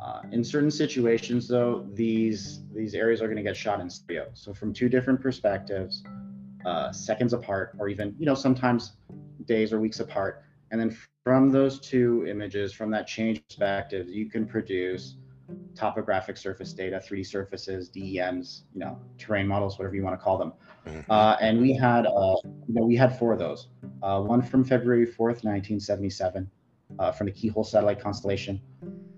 Uh, 0.00 0.22
in 0.32 0.44
certain 0.44 0.70
situations, 0.70 1.48
though, 1.48 1.86
these 1.94 2.62
these 2.74 2.94
areas 2.94 3.20
are 3.20 3.26
going 3.26 3.36
to 3.36 3.42
get 3.42 3.56
shot 3.56 3.80
in 3.80 3.90
stereo, 3.90 4.28
so 4.32 4.52
from 4.54 4.72
two 4.72 4.88
different 4.88 5.20
perspectives, 5.20 6.02
uh, 6.64 6.90
seconds 6.92 7.32
apart, 7.32 7.76
or 7.78 7.88
even 7.88 8.14
you 8.18 8.26
know 8.26 8.34
sometimes 8.34 8.92
days 9.44 9.72
or 9.72 9.80
weeks 9.80 10.00
apart, 10.00 10.42
and 10.70 10.80
then 10.80 10.96
from 11.24 11.50
those 11.50 11.78
two 11.80 12.26
images, 12.26 12.72
from 12.72 12.90
that 12.90 13.06
change 13.06 13.42
perspective, 13.48 14.08
you 14.08 14.28
can 14.30 14.46
produce 14.46 15.16
topographic 15.74 16.36
surface 16.36 16.72
data, 16.72 17.00
3D 17.04 17.26
surfaces, 17.26 17.88
DEMs, 17.88 18.64
you 18.74 18.80
know, 18.80 18.98
terrain 19.16 19.46
models, 19.46 19.78
whatever 19.78 19.94
you 19.94 20.02
want 20.02 20.18
to 20.18 20.22
call 20.22 20.38
them. 20.38 20.52
Mhm. 20.86 21.04
Uh, 21.08 21.36
and 21.40 21.60
we 21.60 21.72
had, 21.72 22.06
uh, 22.06 22.36
you 22.66 22.74
know, 22.74 22.84
we 22.84 22.96
had 22.96 23.16
four 23.18 23.32
of 23.32 23.38
those. 23.38 23.68
Uh, 24.02 24.20
one 24.20 24.42
from 24.42 24.64
February 24.64 25.06
4th, 25.06 25.44
1977, 25.44 26.50
uh, 26.98 27.12
from 27.12 27.26
the 27.26 27.32
Keyhole 27.32 27.64
satellite 27.64 28.00
constellation. 28.00 28.60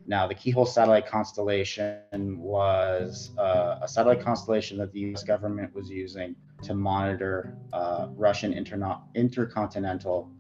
Now, 0.07 0.27
the 0.27 0.35
Keyhole 0.35 0.67
satellite 0.67 1.07
constellation 1.07 2.39
was 2.39 3.31
uh, 3.39 3.79
a 3.81 3.89
satellite 3.89 4.21
constellation 4.21 4.77
that 4.79 4.93
the 4.93 5.01
U.S. 5.01 5.23
government 5.23 5.73
was 5.75 5.89
using 5.89 6.35
to 6.63 6.75
monitor 6.75 7.57
uh, 7.73 8.09
Russian 8.17 8.53
interno- 8.53 9.03
intercontinental 9.15 10.31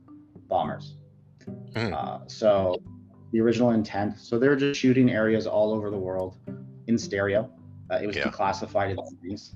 bombers. 0.48 0.96
Hmm. 1.76 1.94
Uh, 1.94 2.18
so, 2.26 2.76
the 3.32 3.40
original 3.40 3.70
intent. 3.70 4.18
So 4.18 4.38
they 4.38 4.48
were 4.48 4.56
just 4.56 4.80
shooting 4.80 5.10
areas 5.10 5.46
all 5.46 5.72
over 5.72 5.90
the 5.90 5.98
world 5.98 6.36
in 6.86 6.98
stereo. 6.98 7.50
Uh, 7.90 7.96
it 8.02 8.06
was 8.06 8.16
Yeah. 8.16 8.28
declassified 8.28 8.90
in 8.90 8.98
series. 9.20 9.54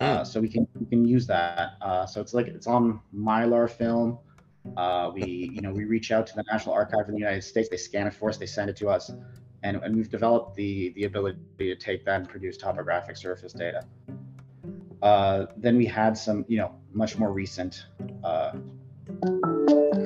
Uh, 0.00 0.24
so 0.24 0.40
we 0.40 0.48
can 0.48 0.66
we 0.78 0.86
can 0.86 1.06
use 1.06 1.26
that. 1.26 1.74
Uh, 1.80 2.04
so 2.04 2.20
it's 2.20 2.34
like 2.34 2.48
it's 2.48 2.66
on 2.66 3.00
mylar 3.14 3.70
film. 3.70 4.18
Uh, 4.76 5.10
we 5.14 5.50
you 5.54 5.60
know 5.60 5.72
we 5.72 5.84
reach 5.84 6.10
out 6.10 6.26
to 6.26 6.34
the 6.34 6.44
National 6.50 6.74
Archive 6.74 7.08
in 7.08 7.14
the 7.14 7.20
United 7.20 7.42
States. 7.42 7.68
They 7.68 7.76
scan 7.76 8.06
it 8.06 8.14
for 8.14 8.28
us. 8.28 8.36
They 8.36 8.46
send 8.46 8.68
it 8.70 8.76
to 8.78 8.88
us, 8.88 9.12
and, 9.62 9.76
and 9.82 9.94
we've 9.94 10.10
developed 10.10 10.56
the 10.56 10.92
the 10.96 11.04
ability 11.04 11.38
to 11.58 11.76
take 11.76 12.04
that 12.06 12.16
and 12.20 12.28
produce 12.28 12.56
topographic 12.56 13.16
surface 13.16 13.52
data. 13.52 13.84
Uh, 15.02 15.46
then 15.56 15.76
we 15.76 15.86
had 15.86 16.16
some 16.18 16.44
you 16.48 16.58
know 16.58 16.74
much 16.92 17.18
more 17.18 17.32
recent 17.32 17.86
uh, 18.24 18.52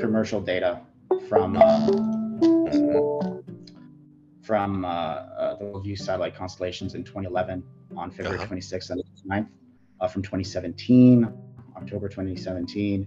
commercial 0.01 0.41
data 0.41 0.81
from. 1.29 1.57
From 4.49 4.83
uh, 4.83 4.89
uh, 4.89 5.57
the 5.57 5.65
Worldview 5.67 5.99
satellite 5.99 6.35
constellations 6.35 6.95
in 6.95 7.05
2011 7.05 7.63
on 7.99 8.11
February 8.11 8.39
Uh-huh. 8.39 8.55
26th 8.55 8.89
and 8.89 9.03
9th, 9.31 9.47
uh, 10.01 10.09
from 10.09 10.23
2017, 10.23 11.31
October 11.77 12.09
2017, 12.09 13.07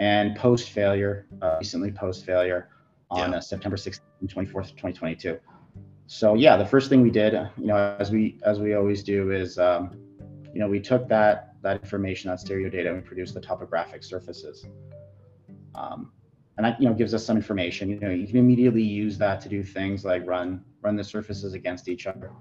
and 0.00 0.36
post 0.36 0.68
failure, 0.68 1.26
uh, 1.40 1.56
recently 1.58 1.90
post 1.90 2.26
failure 2.26 2.68
on 3.10 3.30
Yeah. 3.30 3.38
uh, 3.38 3.40
September 3.40 3.78
16th 3.78 4.02
and 4.20 4.28
24th, 4.28 4.68
2022. 4.76 5.38
So 6.08 6.34
yeah, 6.34 6.58
the 6.58 6.66
first 6.66 6.90
thing 6.90 7.00
we 7.00 7.10
did, 7.10 7.34
uh, 7.34 7.48
you 7.56 7.68
know, 7.68 7.78
as 7.98 8.10
we 8.10 8.38
as 8.44 8.60
we 8.60 8.74
always 8.74 9.02
do, 9.02 9.30
is 9.30 9.58
um, 9.58 9.82
you 10.52 10.60
know 10.60 10.68
we 10.68 10.78
took 10.78 11.08
that 11.08 11.54
that 11.62 11.76
information, 11.82 12.28
that 12.30 12.38
stereo 12.40 12.68
data, 12.68 12.90
and 12.90 12.98
we 13.00 13.04
produced 13.12 13.32
the 13.32 13.40
topographic 13.40 14.04
surfaces. 14.04 14.66
Um, 15.74 16.12
and 16.56 16.66
that 16.66 16.80
you 16.80 16.88
know 16.88 16.94
gives 16.94 17.14
us 17.14 17.24
some 17.24 17.36
information. 17.36 17.88
You 17.88 18.00
know, 18.00 18.10
you 18.10 18.26
can 18.26 18.36
immediately 18.36 18.82
use 18.82 19.18
that 19.18 19.40
to 19.42 19.48
do 19.48 19.62
things 19.62 20.04
like 20.04 20.26
run 20.26 20.64
run 20.82 20.96
the 20.96 21.04
surfaces 21.04 21.54
against 21.54 21.88
each 21.88 22.06
other 22.06 22.32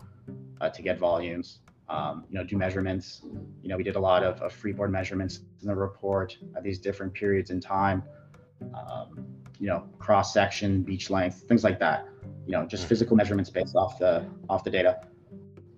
uh, 0.59 0.69
to 0.69 0.81
get 0.81 0.99
volumes. 0.99 1.59
Um, 1.89 2.25
you 2.29 2.37
know, 2.37 2.43
do 2.45 2.57
measurements. 2.57 3.21
You 3.61 3.69
know, 3.69 3.77
we 3.77 3.83
did 3.83 3.97
a 3.97 3.99
lot 3.99 4.23
of, 4.23 4.41
of 4.41 4.53
freeboard 4.53 4.91
measurements 4.91 5.41
in 5.61 5.67
the 5.67 5.75
report 5.75 6.37
at 6.55 6.63
these 6.63 6.79
different 6.79 7.13
periods 7.13 7.49
in 7.49 7.59
time. 7.59 8.03
Um, 8.73 9.25
you 9.59 9.67
know, 9.67 9.83
cross 9.99 10.33
section, 10.33 10.83
beach 10.83 11.09
length, 11.09 11.43
things 11.47 11.63
like 11.63 11.79
that. 11.79 12.07
You 12.45 12.53
know, 12.53 12.65
just 12.65 12.87
physical 12.87 13.15
measurements 13.17 13.49
based 13.49 13.75
off 13.75 13.99
the 13.99 14.25
off 14.49 14.63
the 14.63 14.71
data. 14.71 15.01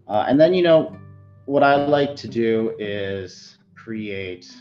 Uh, 0.08 0.25
and 0.28 0.40
then 0.40 0.54
you 0.54 0.63
know, 0.63 0.98
what 1.46 1.63
I 1.63 1.75
like 1.75 2.16
to 2.18 2.28
do 2.28 2.75
is 2.80 3.58
create 3.75 4.56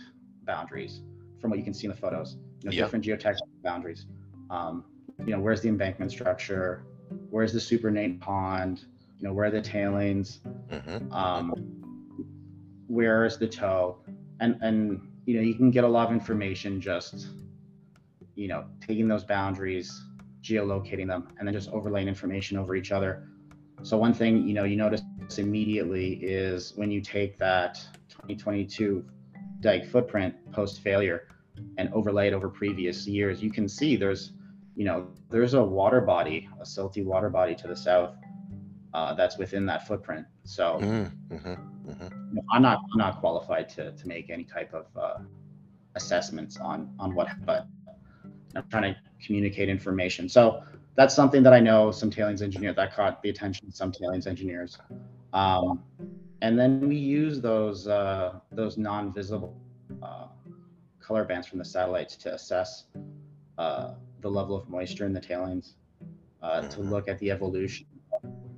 boundaries 0.44 1.02
from 1.40 1.50
what 1.50 1.58
you 1.58 1.64
can 1.64 1.74
see 1.74 1.86
in 1.86 1.90
the 1.90 1.96
photos. 1.96 2.36
You 2.62 2.70
know, 2.70 2.72
Yeah. 2.76 2.84
different 2.84 3.04
geotechnical 3.04 3.48
boundaries. 3.62 4.06
Um, 4.50 4.84
you 5.26 5.32
know, 5.32 5.40
where's 5.40 5.60
the 5.60 5.68
embankment 5.68 6.10
structure? 6.10 6.84
Where's 7.30 7.52
the 7.52 7.60
supernate 7.60 8.20
pond? 8.20 8.84
You 9.18 9.28
know, 9.28 9.34
where 9.34 9.46
are 9.46 9.50
the 9.50 9.60
tailings? 9.60 10.40
Mhm. 10.70 11.12
um, 11.12 11.52
where 12.88 13.24
is 13.24 13.38
the 13.38 13.46
toe 13.48 13.98
and 14.40 14.56
and 14.60 15.00
you 15.24 15.34
know 15.36 15.40
you 15.42 15.54
can 15.54 15.70
get 15.70 15.84
a 15.84 15.88
lot 15.88 16.06
of 16.08 16.12
information 16.12 16.80
just 16.80 17.28
you 18.34 18.48
know 18.48 18.64
taking 18.80 19.08
those 19.08 19.24
boundaries 19.24 20.04
geolocating 20.42 21.06
them 21.06 21.28
and 21.38 21.46
then 21.46 21.54
just 21.54 21.70
overlaying 21.70 22.08
information 22.08 22.58
over 22.58 22.74
each 22.74 22.92
other 22.92 23.28
so 23.82 23.96
one 23.96 24.12
thing 24.12 24.46
you 24.46 24.52
know 24.54 24.64
you 24.64 24.76
notice 24.76 25.02
immediately 25.38 26.14
is 26.14 26.72
when 26.76 26.90
you 26.90 27.00
take 27.00 27.38
that 27.38 27.74
2022 28.08 29.04
dike 29.60 29.86
footprint 29.86 30.34
post 30.52 30.80
failure 30.82 31.28
and 31.76 31.92
overlay 31.92 32.28
it 32.28 32.32
over 32.34 32.48
previous 32.48 33.06
years 33.06 33.42
you 33.42 33.50
can 33.50 33.68
see 33.68 33.96
there's 33.96 34.32
you 34.76 34.84
know 34.84 35.08
there's 35.30 35.54
a 35.54 35.62
water 35.62 36.00
body 36.00 36.48
a 36.60 36.64
silty 36.64 37.04
water 37.04 37.28
body 37.28 37.54
to 37.54 37.68
the 37.68 37.76
south 37.76 38.14
uh, 38.94 39.14
that's 39.14 39.38
within 39.38 39.64
that 39.66 39.86
footprint 39.86 40.26
so 40.44 40.78
Mhm. 40.80 41.10
Mhm. 41.30 41.58
Mhm. 41.86 42.10
you 42.30 42.34
know, 42.36 42.42
I'm 42.52 42.62
not 42.62 42.78
I'm 42.92 42.98
not 42.98 43.20
qualified 43.20 43.68
to 43.70 43.92
to 43.92 44.08
make 44.08 44.30
any 44.30 44.44
type 44.44 44.72
of 44.74 44.86
uh, 44.96 45.18
assessments 45.94 46.56
on 46.58 46.94
on 46.98 47.14
what, 47.14 47.28
but 47.44 47.66
I'm 48.54 48.64
trying 48.70 48.94
to 48.94 49.00
communicate 49.24 49.68
information. 49.68 50.28
So 50.28 50.62
that's 50.94 51.14
something 51.14 51.42
that 51.42 51.52
I 51.54 51.60
know 51.60 51.90
some 51.90 52.10
tailings 52.10 52.42
engineer 52.42 52.72
that 52.74 52.94
caught 52.94 53.22
the 53.22 53.30
attention 53.30 53.66
of 53.68 53.74
some 53.74 53.92
tailings 53.92 54.26
engineers. 54.26 54.78
Um, 55.32 55.82
and 56.42 56.58
then 56.58 56.86
we 56.88 56.96
use 56.96 57.40
those 57.40 57.86
uh, 57.86 58.40
those 58.52 58.76
non-visible 58.76 59.56
uh, 60.02 60.26
color 61.02 61.24
bands 61.24 61.46
from 61.46 61.58
the 61.58 61.64
satellites 61.64 62.16
to 62.16 62.34
assess 62.34 62.84
uh, 63.58 63.94
the 64.20 64.30
level 64.30 64.56
of 64.56 64.68
moisture 64.68 65.04
in 65.04 65.12
the 65.12 65.20
tailings, 65.20 65.74
uh, 66.42 66.62
to 66.68 66.80
Mhm. 66.80 66.90
look 66.90 67.08
at 67.08 67.18
the 67.18 67.30
evolution 67.30 67.86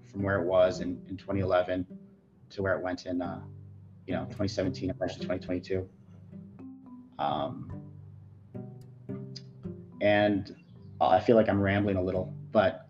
from 0.05 0.23
where 0.23 0.41
it 0.41 0.47
was 0.47 0.81
in, 0.81 1.05
in 1.09 1.17
2011 1.17 1.87
to 2.51 2.63
where 2.63 2.77
it 2.77 2.83
went 2.83 3.07
in, 3.07 3.21
uh, 3.21 3.43
you 4.07 4.15
know, 4.15 4.25
2017 4.27 4.91
and 4.91 4.97
eventually 4.97 5.25
2022. 5.27 5.89
Um, 7.19 7.71
and 10.01 10.55
I 11.01 11.19
feel 11.21 11.37
like 11.37 11.49
I'm 11.49 11.61
rambling 11.61 11.97
a 11.97 12.03
little, 12.03 12.33
but 12.53 12.89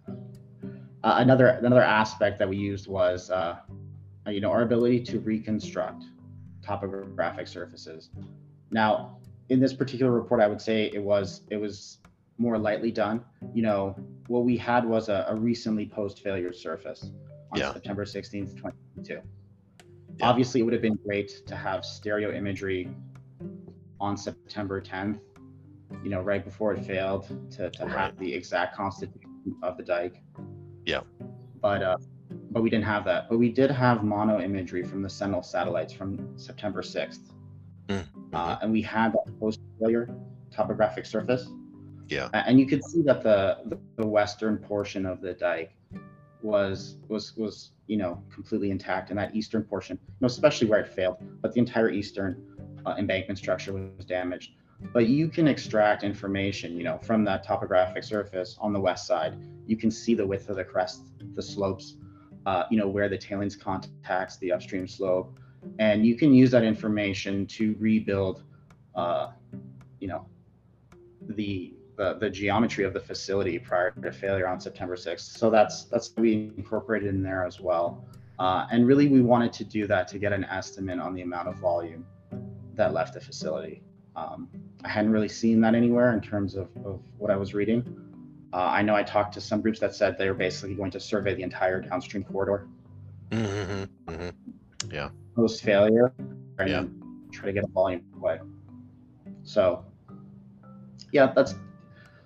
uh, 1.02 1.16
another 1.18 1.48
another 1.48 1.82
aspect 1.82 2.38
that 2.38 2.48
we 2.48 2.56
used 2.56 2.88
was, 2.88 3.30
uh, 3.30 3.58
you 4.26 4.40
know, 4.40 4.50
our 4.50 4.62
ability 4.62 5.00
to 5.04 5.20
reconstruct 5.20 6.04
topographic 6.62 7.46
surfaces. 7.46 8.10
Now, 8.70 9.18
in 9.48 9.60
this 9.60 9.72
particular 9.74 10.12
report, 10.12 10.40
I 10.40 10.46
would 10.46 10.60
say 10.60 10.90
it 10.92 11.02
was 11.02 11.42
it 11.50 11.56
was 11.56 11.98
more 12.38 12.58
lightly 12.58 12.90
done. 12.90 13.22
You 13.52 13.62
know, 13.62 13.96
what 14.26 14.44
we 14.44 14.56
had 14.56 14.84
was 14.84 15.08
a, 15.08 15.24
a 15.28 15.34
recently 15.34 15.86
post 15.86 16.20
failure 16.22 16.52
surface 16.52 17.10
on 17.52 17.58
Yeah. 17.60 17.72
September 17.72 18.04
16th, 18.04 18.56
2022. 18.56 19.14
Yeah. 19.14 20.26
Obviously, 20.28 20.60
it 20.60 20.64
would 20.64 20.72
have 20.72 20.82
been 20.82 20.98
great 21.04 21.42
to 21.46 21.54
have 21.56 21.84
stereo 21.84 22.32
imagery 22.32 22.88
on 24.00 24.16
September 24.16 24.80
10th, 24.80 25.20
you 26.02 26.10
know, 26.10 26.20
right 26.20 26.44
before 26.44 26.72
it 26.74 26.84
failed, 26.84 27.26
to, 27.52 27.70
to 27.70 27.84
Right. 27.84 27.92
have 27.96 28.18
the 28.18 28.32
exact 28.32 28.76
constitution 28.76 29.30
of 29.62 29.76
the 29.76 29.82
dike. 29.84 30.22
Yeah. 30.86 31.00
But 31.60 31.82
uh, 31.82 31.96
but 32.50 32.62
we 32.62 32.70
didn't 32.70 32.84
have 32.84 33.04
that. 33.04 33.28
But 33.28 33.38
we 33.38 33.48
did 33.50 33.70
have 33.70 34.02
mono 34.04 34.40
imagery 34.40 34.82
from 34.82 35.02
the 35.02 35.10
Sentinel 35.10 35.42
satellites 35.42 35.92
from 35.92 36.36
September 36.36 36.82
6th. 36.82 37.30
Mm, 37.88 38.06
Uh, 38.32 38.58
and 38.62 38.72
we 38.72 38.82
had 38.82 39.12
that 39.12 39.40
post 39.40 39.60
failure 39.80 40.08
topographic 40.50 41.06
surface. 41.06 41.48
Yeah. 42.08 42.28
And 42.32 42.58
you 42.60 42.66
could 42.66 42.84
see 42.84 43.02
that 43.02 43.22
the, 43.22 43.58
the, 43.66 43.78
the 43.96 44.06
western 44.06 44.58
portion 44.58 45.06
of 45.06 45.20
the 45.20 45.34
dike 45.34 45.72
was 46.42 46.98
was 47.08 47.34
was 47.36 47.72
you 47.86 47.96
know 47.96 48.22
completely 48.32 48.70
intact, 48.70 49.10
and 49.10 49.18
that 49.18 49.34
eastern 49.34 49.62
portion, 49.62 49.98
you 50.06 50.14
know, 50.20 50.26
especially 50.26 50.68
where 50.68 50.80
it 50.80 50.88
failed, 50.88 51.16
but 51.40 51.52
the 51.54 51.58
entire 51.58 51.90
eastern 51.90 52.42
uh, 52.84 52.94
embankment 52.98 53.38
structure 53.38 53.72
was 53.72 54.04
damaged. 54.04 54.52
But 54.92 55.08
you 55.08 55.28
can 55.28 55.48
extract 55.48 56.02
information, 56.02 56.76
you 56.76 56.84
know, 56.84 56.98
from 56.98 57.24
that 57.24 57.42
topographic 57.42 58.04
surface 58.04 58.58
on 58.60 58.74
the 58.74 58.80
west 58.80 59.06
side. 59.06 59.34
You 59.66 59.76
can 59.76 59.90
see 59.90 60.14
the 60.14 60.26
width 60.26 60.50
of 60.50 60.56
the 60.56 60.64
crest, 60.64 61.04
the 61.34 61.40
slopes, 61.40 61.96
uh, 62.44 62.64
you 62.70 62.76
know, 62.76 62.88
where 62.88 63.08
the 63.08 63.16
tailings 63.16 63.56
contacts 63.56 64.36
the 64.38 64.52
upstream 64.52 64.86
slope, 64.86 65.38
and 65.78 66.06
you 66.06 66.16
can 66.16 66.32
use 66.32 66.50
that 66.50 66.64
information 66.64 67.46
to 67.46 67.76
rebuild, 67.78 68.42
uh, 68.94 69.30
you 70.00 70.08
know, 70.08 70.26
the, 71.28 71.74
the 71.96 72.14
the 72.14 72.28
geometry 72.28 72.84
of 72.84 72.92
the 72.92 73.00
facility 73.00 73.58
prior 73.58 73.90
to 73.90 74.12
failure 74.12 74.48
on 74.48 74.60
September 74.60 74.96
6th. 74.96 75.38
So 75.38 75.50
that's 75.50 75.84
that's 75.84 76.12
we 76.16 76.52
incorporated 76.56 77.14
in 77.14 77.22
there 77.22 77.44
as 77.44 77.60
well. 77.60 78.04
Uh, 78.38 78.66
and 78.70 78.86
really, 78.86 79.08
we 79.08 79.22
wanted 79.22 79.52
to 79.52 79.64
do 79.64 79.86
that 79.86 80.08
to 80.08 80.18
get 80.18 80.32
an 80.32 80.44
estimate 80.44 80.98
on 80.98 81.14
the 81.14 81.22
amount 81.22 81.48
of 81.48 81.56
volume 81.56 82.04
that 82.74 82.92
left 82.92 83.14
the 83.14 83.20
facility. 83.20 83.82
Um, 84.16 84.48
I 84.84 84.88
hadn't 84.88 85.12
really 85.12 85.28
seen 85.28 85.60
that 85.60 85.74
anywhere 85.74 86.12
in 86.12 86.20
terms 86.20 86.56
of, 86.56 86.68
of 86.84 87.00
what 87.18 87.30
I 87.30 87.36
was 87.36 87.54
reading. 87.54 87.84
Uh, 88.52 88.56
I 88.56 88.82
know 88.82 88.94
I 88.94 89.02
talked 89.02 89.34
to 89.34 89.40
some 89.40 89.60
groups 89.60 89.80
that 89.80 89.94
said 89.94 90.18
they 90.18 90.28
were 90.28 90.34
basically 90.34 90.74
going 90.74 90.90
to 90.92 91.00
survey 91.00 91.34
the 91.34 91.42
entire 91.42 91.80
downstream 91.80 92.22
corridor 92.24 92.68
hmm 93.32 93.84
hmm 94.08 94.28
post 95.34 95.62
failure 95.62 96.12
and 96.58 96.68
Yeah. 96.68 96.84
try 97.32 97.46
to 97.46 97.52
get 97.52 97.64
a 97.64 97.68
volume 97.68 98.02
away. 98.16 98.38
So, 99.42 99.84
yeah, 101.12 101.32
that's 101.34 101.54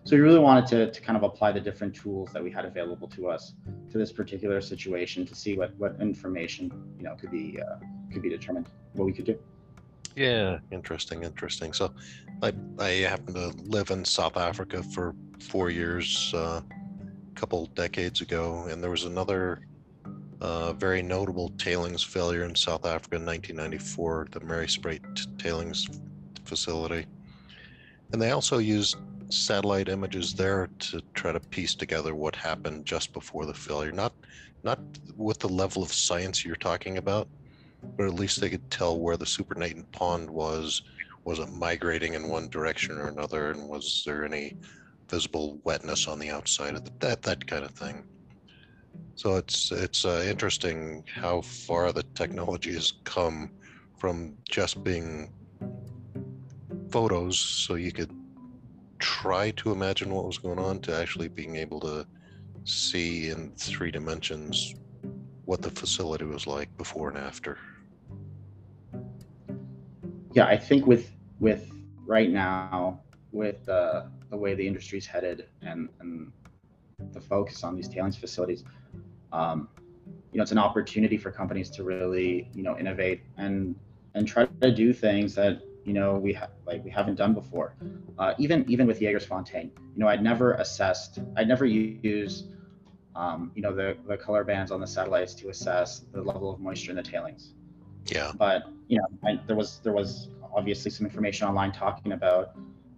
so 0.04 0.16
we 0.16 0.22
really 0.22 0.38
wanted 0.38 0.66
to, 0.68 0.90
to 0.90 1.00
kind 1.02 1.18
of 1.18 1.22
apply 1.22 1.52
the 1.52 1.60
different 1.60 1.94
tools 1.94 2.32
that 2.32 2.42
we 2.42 2.50
had 2.50 2.64
available 2.64 3.08
to 3.08 3.28
us 3.28 3.54
to 3.90 3.98
this 3.98 4.10
particular 4.10 4.60
situation 4.60 5.26
to 5.26 5.34
see 5.34 5.56
what, 5.58 5.74
what 5.76 5.96
information 6.00 6.70
you 6.96 7.04
know 7.04 7.14
could 7.14 7.30
be 7.30 7.60
uh, 7.60 7.76
could 8.12 8.22
be 8.22 8.30
determined 8.30 8.70
what 8.94 9.04
we 9.04 9.12
could 9.12 9.26
do. 9.26 9.38
Yeah, 10.16 10.58
interesting, 10.72 11.24
interesting. 11.24 11.72
So, 11.72 11.92
I 12.42 12.52
I 12.78 12.90
happen 13.12 13.34
to 13.34 13.48
live 13.64 13.90
in 13.90 14.04
South 14.04 14.36
Africa 14.36 14.82
for 14.82 15.14
four 15.40 15.70
years, 15.70 16.32
uh, 16.34 16.60
a 16.62 17.40
couple 17.40 17.66
decades 17.74 18.20
ago, 18.20 18.66
and 18.70 18.82
there 18.82 18.90
was 18.90 19.04
another 19.04 19.60
uh, 20.40 20.72
very 20.74 21.02
notable 21.02 21.50
tailings 21.58 22.02
failure 22.02 22.44
in 22.44 22.54
South 22.54 22.84
Africa 22.84 23.16
in 23.16 23.26
1994, 23.26 24.28
the 24.30 24.40
Merriespruit 24.40 25.38
tailings 25.38 25.86
facility, 26.44 27.06
and 28.12 28.22
they 28.22 28.30
also 28.30 28.58
used 28.58 28.96
satellite 29.30 29.88
images 29.88 30.34
there 30.34 30.70
to 30.78 31.02
try 31.14 31.32
to 31.32 31.40
piece 31.40 31.74
together 31.74 32.14
what 32.14 32.34
happened 32.34 32.86
just 32.86 33.12
before 33.12 33.46
the 33.46 33.54
failure. 33.54 33.92
Not 33.92 34.12
not 34.64 34.80
with 35.16 35.38
the 35.38 35.48
level 35.48 35.82
of 35.82 35.92
science 35.92 36.44
you're 36.44 36.56
talking 36.56 36.98
about, 36.98 37.28
but 37.96 38.06
at 38.06 38.14
least 38.14 38.40
they 38.40 38.50
could 38.50 38.70
tell 38.70 38.98
where 38.98 39.16
the 39.16 39.26
supernatant 39.26 39.90
pond 39.92 40.28
was. 40.28 40.82
Was 41.24 41.38
it 41.38 41.52
migrating 41.52 42.14
in 42.14 42.28
one 42.28 42.48
direction 42.48 42.96
or 42.96 43.08
another, 43.08 43.50
and 43.50 43.68
was 43.68 44.02
there 44.06 44.24
any 44.24 44.56
visible 45.08 45.60
wetness 45.64 46.08
on 46.08 46.18
the 46.18 46.30
outside 46.30 46.74
of 46.74 46.84
the, 46.84 46.92
that 47.00 47.22
that 47.22 47.46
kind 47.46 47.64
of 47.64 47.72
thing? 47.72 48.04
So 49.14 49.36
it's 49.36 49.72
it's 49.72 50.04
uh, 50.04 50.24
interesting 50.28 51.04
how 51.12 51.40
far 51.40 51.92
the 51.92 52.04
technology 52.14 52.72
has 52.74 52.92
come 53.04 53.50
from 53.98 54.36
just 54.48 54.84
being 54.84 55.32
photos, 56.90 57.38
so 57.38 57.74
you 57.74 57.92
could 57.92 58.12
try 58.98 59.50
to 59.52 59.72
imagine 59.72 60.10
what 60.14 60.24
was 60.24 60.38
going 60.38 60.58
on, 60.58 60.80
to 60.80 60.94
actually 60.94 61.28
being 61.28 61.56
able 61.56 61.80
to 61.80 62.06
see 62.64 63.30
in 63.30 63.52
three 63.56 63.90
dimensions 63.90 64.74
what 65.44 65.62
the 65.62 65.70
facility 65.70 66.24
was 66.24 66.46
like 66.46 66.68
before 66.76 67.08
and 67.08 67.18
after. 67.18 67.58
Yeah, 70.32 70.46
I 70.46 70.56
think 70.56 70.86
with 70.86 71.10
with 71.40 71.72
right 72.06 72.30
now 72.30 73.00
with 73.32 73.64
the 73.64 74.10
the 74.30 74.36
way 74.36 74.54
the 74.54 74.66
industry's 74.66 75.06
headed 75.06 75.46
and 75.62 75.88
and 76.00 76.32
the 77.12 77.20
focus 77.20 77.64
on 77.64 77.76
these 77.76 77.88
tailings 77.88 78.16
facilities, 78.16 78.64
um, 79.32 79.68
you 80.32 80.38
know, 80.38 80.42
it's 80.42 80.52
an 80.52 80.58
opportunity 80.58 81.16
for 81.16 81.30
companies 81.30 81.70
to 81.70 81.84
really 81.84 82.50
you 82.54 82.62
know 82.62 82.78
innovate 82.78 83.22
and 83.36 83.74
and 84.14 84.26
try 84.26 84.46
to 84.46 84.72
do 84.72 84.92
things 84.92 85.34
that 85.34 85.62
you 85.84 85.92
know 85.92 86.16
we 86.16 86.32
ha- 86.32 86.50
like 86.66 86.84
we 86.84 86.90
haven't 86.90 87.16
done 87.16 87.34
before. 87.34 87.74
Uh, 88.18 88.34
even 88.38 88.64
even 88.68 88.86
with 88.86 89.00
Jagersfontein, 89.00 89.64
you 89.64 90.00
know, 90.00 90.08
I'd 90.08 90.22
never 90.22 90.54
assessed, 90.54 91.18
I'd 91.36 91.48
never 91.48 91.64
used. 91.64 92.46
Um, 93.16 93.50
you 93.56 93.62
know 93.62 93.74
the, 93.74 93.96
the 94.06 94.16
color 94.16 94.44
bands 94.44 94.70
on 94.70 94.80
the 94.80 94.86
satellites 94.86 95.34
to 95.36 95.48
assess 95.48 96.02
the 96.12 96.22
level 96.22 96.52
of 96.52 96.60
moisture 96.60 96.92
in 96.92 96.96
the 96.96 97.02
tailings 97.02 97.54
Yeah, 98.06 98.30
but 98.36 98.70
you 98.86 98.96
know 98.98 99.06
I, 99.24 99.40
there 99.48 99.56
was 99.56 99.80
there 99.82 99.92
was 99.92 100.28
obviously 100.54 100.92
some 100.92 101.04
information 101.04 101.48
online 101.48 101.72
talking 101.72 102.12
about 102.12 102.52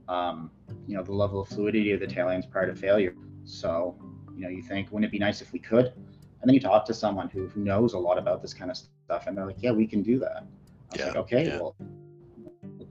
um, 0.08 0.50
you 0.86 0.94
know 0.94 1.02
the 1.02 1.12
level 1.12 1.40
of 1.40 1.48
fluidity 1.48 1.92
of 1.92 2.00
the 2.00 2.06
tailings 2.06 2.44
prior 2.44 2.66
to 2.66 2.74
failure 2.74 3.14
so 3.44 3.96
you 4.34 4.42
know 4.42 4.48
you 4.50 4.60
think 4.60 4.90
wouldn't 4.90 5.06
it 5.06 5.12
be 5.12 5.18
nice 5.18 5.40
if 5.40 5.54
we 5.54 5.58
could 5.58 5.94
and 6.40 6.48
then 6.48 6.54
you 6.54 6.60
talk 6.60 6.84
to 6.86 6.94
someone 6.94 7.28
who, 7.28 7.46
who 7.48 7.60
knows 7.60 7.92
a 7.94 7.98
lot 7.98 8.18
about 8.18 8.40
this 8.42 8.54
kind 8.54 8.70
of 8.70 8.76
stuff 8.76 9.26
and 9.26 9.36
they're 9.36 9.46
like 9.46 9.56
yeah 9.58 9.70
we 9.72 9.86
can 9.86 10.02
do 10.02 10.18
that 10.18 10.44
I 10.92 10.92
was 10.92 11.00
Yeah, 11.00 11.06
like 11.06 11.16
okay 11.16 11.46
yeah. 11.46 11.58
well 11.58 11.76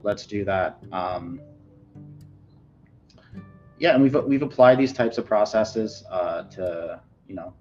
let's 0.02 0.26
do 0.26 0.44
that 0.44 0.82
um, 0.92 1.40
yeah 3.78 3.94
and 3.94 4.02
we've 4.02 4.14
we've 4.24 4.42
applied 4.42 4.78
these 4.78 4.92
types 4.92 5.18
of 5.18 5.26
processes 5.26 6.04
uh, 6.10 6.42
to 6.44 7.00
you 7.26 7.34
know 7.34 7.52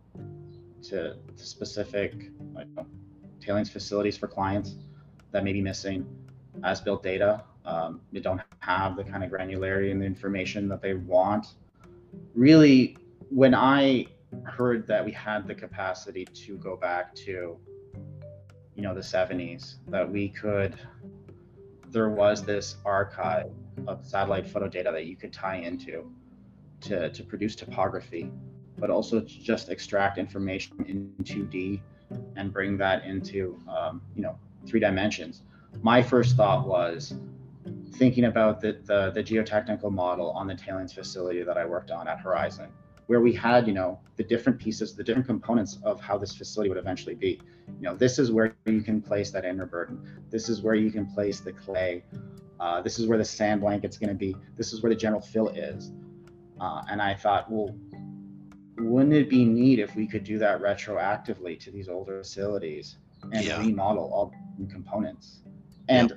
to, 0.83 1.15
to 1.35 1.45
specific 1.45 2.31
like, 2.53 2.67
tailings 3.39 3.69
facilities 3.69 4.17
for 4.17 4.27
clients 4.27 4.75
that 5.31 5.43
may 5.43 5.53
be 5.53 5.61
missing 5.61 6.05
as 6.63 6.81
built 6.81 7.03
data. 7.03 7.43
Um, 7.65 8.01
they 8.11 8.19
don't 8.19 8.41
have 8.59 8.95
the 8.95 9.03
kind 9.03 9.23
of 9.23 9.29
granularity 9.29 9.91
and 9.91 10.01
the 10.01 10.05
information 10.05 10.67
that 10.69 10.81
they 10.81 10.93
want. 10.95 11.47
Really, 12.33 12.97
when 13.29 13.53
I 13.53 14.07
heard 14.45 14.87
that 14.87 15.03
we 15.03 15.11
had 15.11 15.47
the 15.47 15.55
capacity 15.55 16.25
to 16.25 16.57
go 16.57 16.75
back 16.75 17.15
to, 17.15 17.57
you 18.75 18.81
know, 18.81 18.93
the 18.93 19.01
70s, 19.01 19.75
that 19.87 20.09
we 20.09 20.29
could, 20.29 20.79
there 21.89 22.09
was 22.09 22.43
this 22.43 22.77
archive 22.85 23.51
of 23.87 24.05
satellite 24.05 24.47
photo 24.47 24.67
data 24.67 24.91
that 24.91 25.05
you 25.05 25.15
could 25.15 25.33
tie 25.33 25.57
into 25.57 26.11
to, 26.81 27.09
to 27.09 27.23
produce 27.23 27.55
topography, 27.55 28.31
but 28.77 28.89
also 28.89 29.19
to 29.19 29.25
just 29.25 29.69
extract 29.69 30.17
information 30.17 30.85
in 30.87 31.11
2D 31.23 31.81
and 32.35 32.51
bring 32.53 32.77
that 32.77 33.05
into 33.05 33.59
um, 33.67 34.01
you 34.15 34.21
know 34.21 34.37
three 34.65 34.79
dimensions. 34.79 35.43
My 35.81 36.01
first 36.01 36.35
thought 36.35 36.67
was 36.67 37.13
thinking 37.93 38.25
about 38.25 38.61
the, 38.61 38.79
the 38.85 39.11
the 39.11 39.23
geotechnical 39.23 39.91
model 39.91 40.31
on 40.31 40.47
the 40.47 40.55
tailings 40.55 40.93
facility 40.93 41.43
that 41.43 41.57
i 41.57 41.65
worked 41.65 41.91
on 41.91 42.07
at 42.07 42.19
horizon 42.19 42.69
where 43.09 43.21
we 43.21 43.33
had 43.33 43.67
you 43.67 43.73
know 43.73 43.99
the 44.17 44.23
different 44.23 44.59
pieces 44.59 44.95
the 44.95 45.03
different 45.03 45.25
components 45.25 45.79
of 45.83 45.99
how 45.99 46.15
this 46.15 46.35
facility 46.35 46.69
would 46.69 46.77
eventually 46.77 47.15
be. 47.15 47.41
You 47.67 47.85
know 47.87 47.95
this 47.95 48.19
is 48.19 48.31
where 48.31 48.55
you 48.67 48.81
can 48.81 49.01
place 49.01 49.31
that 49.31 49.45
interburden. 49.45 49.95
This 50.29 50.47
is 50.47 50.61
where 50.61 50.75
you 50.75 50.91
can 50.91 51.07
place 51.07 51.39
the 51.39 51.51
clay. 51.51 52.03
Uh, 52.59 52.81
this 52.81 52.99
is 52.99 53.07
where 53.07 53.17
the 53.17 53.25
sand 53.25 53.61
blanket's 53.61 53.97
going 53.97 54.09
to 54.09 54.21
be. 54.27 54.35
This 54.57 54.73
is 54.73 54.83
where 54.83 54.91
the 54.91 54.95
general 54.95 55.21
fill 55.21 55.49
is. 55.49 55.91
Uh, 56.61 56.81
and 56.91 57.01
i 57.01 57.13
thought 57.15 57.49
well 57.49 57.73
wouldn't 58.77 59.13
it 59.13 59.29
be 59.29 59.43
neat 59.43 59.79
if 59.79 59.95
we 59.95 60.05
could 60.05 60.23
do 60.23 60.37
that 60.39 60.61
retroactively 60.61 61.59
to 61.59 61.71
these 61.71 61.89
older 61.89 62.19
facilities 62.19 62.97
and 63.33 63.43
Yeah. 63.43 63.59
remodel 63.59 64.03
all 64.13 64.33
the 64.57 64.67
components? 64.67 65.41
And 65.89 66.13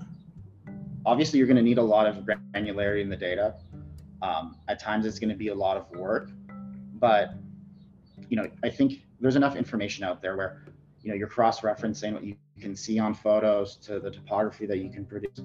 obviously, 1.07 1.39
you're 1.39 1.49
going 1.49 1.57
to 1.57 1.63
need 1.63 1.79
a 1.79 1.83
lot 1.83 2.07
of 2.07 2.25
granularity 2.25 3.03
in 3.03 3.09
the 3.09 3.17
data. 3.17 3.55
Um, 4.21 4.57
at 4.69 4.79
times, 4.79 5.07
it's 5.07 5.19
going 5.19 5.31
to 5.31 5.37
be 5.37 5.49
a 5.49 5.55
lot 5.55 5.77
of 5.77 5.91
work, 5.99 6.31
but 7.03 7.35
you 8.29 8.37
know, 8.37 8.49
I 8.63 8.71
think 8.71 9.03
there's 9.21 9.35
enough 9.35 9.57
information 9.57 10.05
out 10.05 10.23
there 10.23 10.37
where 10.37 10.63
you 11.03 11.11
know 11.11 11.17
you're 11.17 11.29
cross-referencing 11.29 12.13
what 12.13 12.23
you 12.23 12.37
can 12.61 12.77
see 12.77 12.99
on 13.01 13.13
photos 13.13 13.75
to 13.79 13.99
the 13.99 14.11
topography 14.11 14.67
that 14.67 14.79
you 14.79 14.89
can 14.89 15.05
produce. 15.05 15.41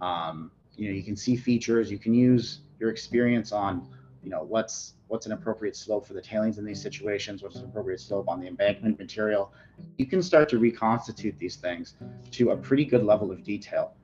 Um, 0.00 0.52
you 0.76 0.88
know, 0.88 0.94
you 0.94 1.02
can 1.02 1.16
see 1.16 1.34
features. 1.36 1.90
You 1.90 1.98
can 1.98 2.14
use 2.14 2.60
your 2.78 2.90
experience 2.90 3.50
on 3.50 3.88
you 4.22 4.30
know 4.30 4.44
what's 4.44 4.94
what's 5.08 5.26
an 5.26 5.32
appropriate 5.32 5.76
slope 5.76 6.06
for 6.06 6.14
the 6.14 6.22
tailings 6.22 6.58
in 6.58 6.64
these 6.64 6.82
situations 6.82 7.44
what's 7.44 7.56
an 7.56 7.64
appropriate 7.64 8.00
slope 8.00 8.28
on 8.28 8.40
the 8.40 8.46
embankment 8.48 8.98
material 8.98 9.52
you 9.98 10.04
can 10.04 10.20
start 10.20 10.48
to 10.48 10.58
reconstitute 10.58 11.38
these 11.38 11.54
things 11.54 11.94
to 12.32 12.50
a 12.50 12.56
pretty 12.56 12.84
good 12.84 13.04
level 13.04 13.30
of 13.30 13.44
detail 13.44 13.94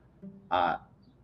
uh, 0.51 0.77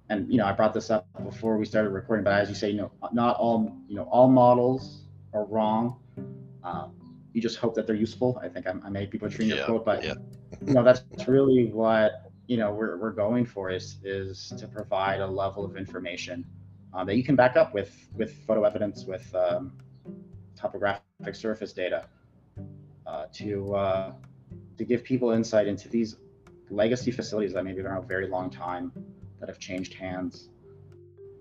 and 0.09 0.29
you 0.29 0.37
know 0.37 0.45
i 0.45 0.51
brought 0.51 0.73
this 0.73 0.89
up 0.89 1.07
before 1.23 1.57
we 1.57 1.65
started 1.65 1.91
recording 1.91 2.25
but 2.25 2.33
as 2.33 2.49
you 2.49 2.55
say 2.55 2.69
you 2.69 2.75
know 2.75 2.91
not 3.13 3.37
all 3.37 3.73
you 3.87 3.95
know 3.95 4.03
all 4.11 4.27
models 4.27 5.03
are 5.33 5.45
wrong 5.45 5.99
um, 6.63 6.91
you 7.33 7.41
just 7.41 7.57
hope 7.57 7.75
that 7.75 7.85
they're 7.87 7.95
useful 7.95 8.39
i 8.41 8.47
think 8.47 8.67
i, 8.67 8.73
I 8.83 8.89
may 8.89 9.05
be 9.05 9.17
butchering 9.17 9.49
Yeah, 9.49 9.55
your 9.55 9.65
quote 9.65 9.85
but 9.85 10.03
yeah. 10.03 10.15
you 10.65 10.73
know 10.73 10.83
that's 10.83 11.03
really 11.27 11.65
what 11.71 12.31
you 12.47 12.57
know 12.57 12.71
we're, 12.71 12.97
we're 12.97 13.11
going 13.11 13.45
for 13.45 13.69
is 13.69 13.97
is 14.03 14.51
to 14.57 14.67
provide 14.67 15.21
a 15.21 15.27
level 15.27 15.63
of 15.63 15.77
information 15.77 16.45
uh, 16.93 17.03
that 17.03 17.15
you 17.15 17.23
can 17.23 17.35
back 17.35 17.55
up 17.55 17.73
with 17.73 18.07
with 18.15 18.33
photo 18.47 18.63
evidence 18.63 19.05
with 19.05 19.33
um, 19.35 19.73
topographic 20.55 21.35
surface 21.35 21.73
data 21.73 22.05
uh, 23.05 23.25
to 23.33 23.75
uh, 23.75 24.11
to 24.77 24.83
give 24.83 25.03
people 25.03 25.31
insight 25.31 25.67
into 25.67 25.87
these 25.89 26.17
legacy 26.69 27.11
facilities 27.11 27.53
that 27.53 27.63
maybe 27.63 27.77
been 27.77 27.87
around 27.87 28.03
a 28.03 28.07
very 28.07 28.27
long 28.27 28.49
time 28.49 28.91
that 29.39 29.47
have 29.49 29.59
changed 29.59 29.93
hands 29.93 30.49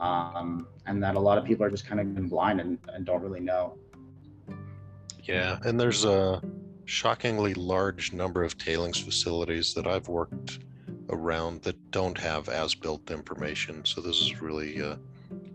um, 0.00 0.66
and 0.86 1.02
that 1.02 1.14
a 1.16 1.20
lot 1.20 1.38
of 1.38 1.44
people 1.44 1.64
are 1.64 1.70
just 1.70 1.86
kind 1.86 2.00
of 2.00 2.28
blind 2.28 2.60
and, 2.60 2.78
and 2.92 3.04
don't 3.04 3.22
really 3.22 3.40
know 3.40 3.76
Yeah, 5.22 5.58
and 5.64 5.78
there's 5.78 6.04
a 6.04 6.40
shockingly 6.84 7.54
large 7.54 8.12
number 8.12 8.42
of 8.42 8.56
tailings 8.56 8.98
facilities 8.98 9.74
that 9.74 9.86
I've 9.86 10.08
worked 10.08 10.60
around 11.10 11.62
that 11.62 11.90
don't 11.90 12.16
have 12.18 12.48
as-built 12.48 13.10
information. 13.10 13.84
So 13.84 14.00
this 14.00 14.20
is 14.20 14.40
really 14.40 14.80
uh, 14.82 14.96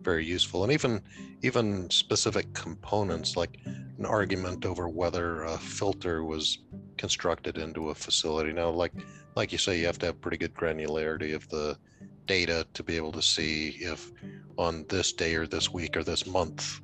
very 0.01 0.25
useful, 0.25 0.63
and 0.63 0.71
even 0.71 1.01
even 1.41 1.89
specific 1.89 2.53
components 2.53 3.35
like 3.35 3.59
an 3.65 4.05
argument 4.05 4.65
over 4.65 4.87
whether 4.87 5.43
a 5.43 5.57
filter 5.57 6.23
was 6.23 6.59
constructed 6.97 7.57
into 7.57 7.89
a 7.89 7.95
facility. 7.95 8.53
Now, 8.53 8.69
like 8.69 8.93
like 9.35 9.51
you 9.51 9.57
say, 9.57 9.79
you 9.79 9.85
have 9.85 9.99
to 9.99 10.07
have 10.07 10.21
pretty 10.21 10.37
good 10.37 10.53
granularity 10.53 11.33
of 11.33 11.47
the 11.49 11.77
data 12.25 12.65
to 12.73 12.83
be 12.83 12.95
able 12.95 13.11
to 13.11 13.21
see 13.21 13.77
if 13.79 14.11
on 14.57 14.85
this 14.89 15.13
day 15.13 15.35
or 15.35 15.47
this 15.47 15.71
week 15.71 15.97
or 15.97 16.03
this 16.03 16.25
month 16.25 16.81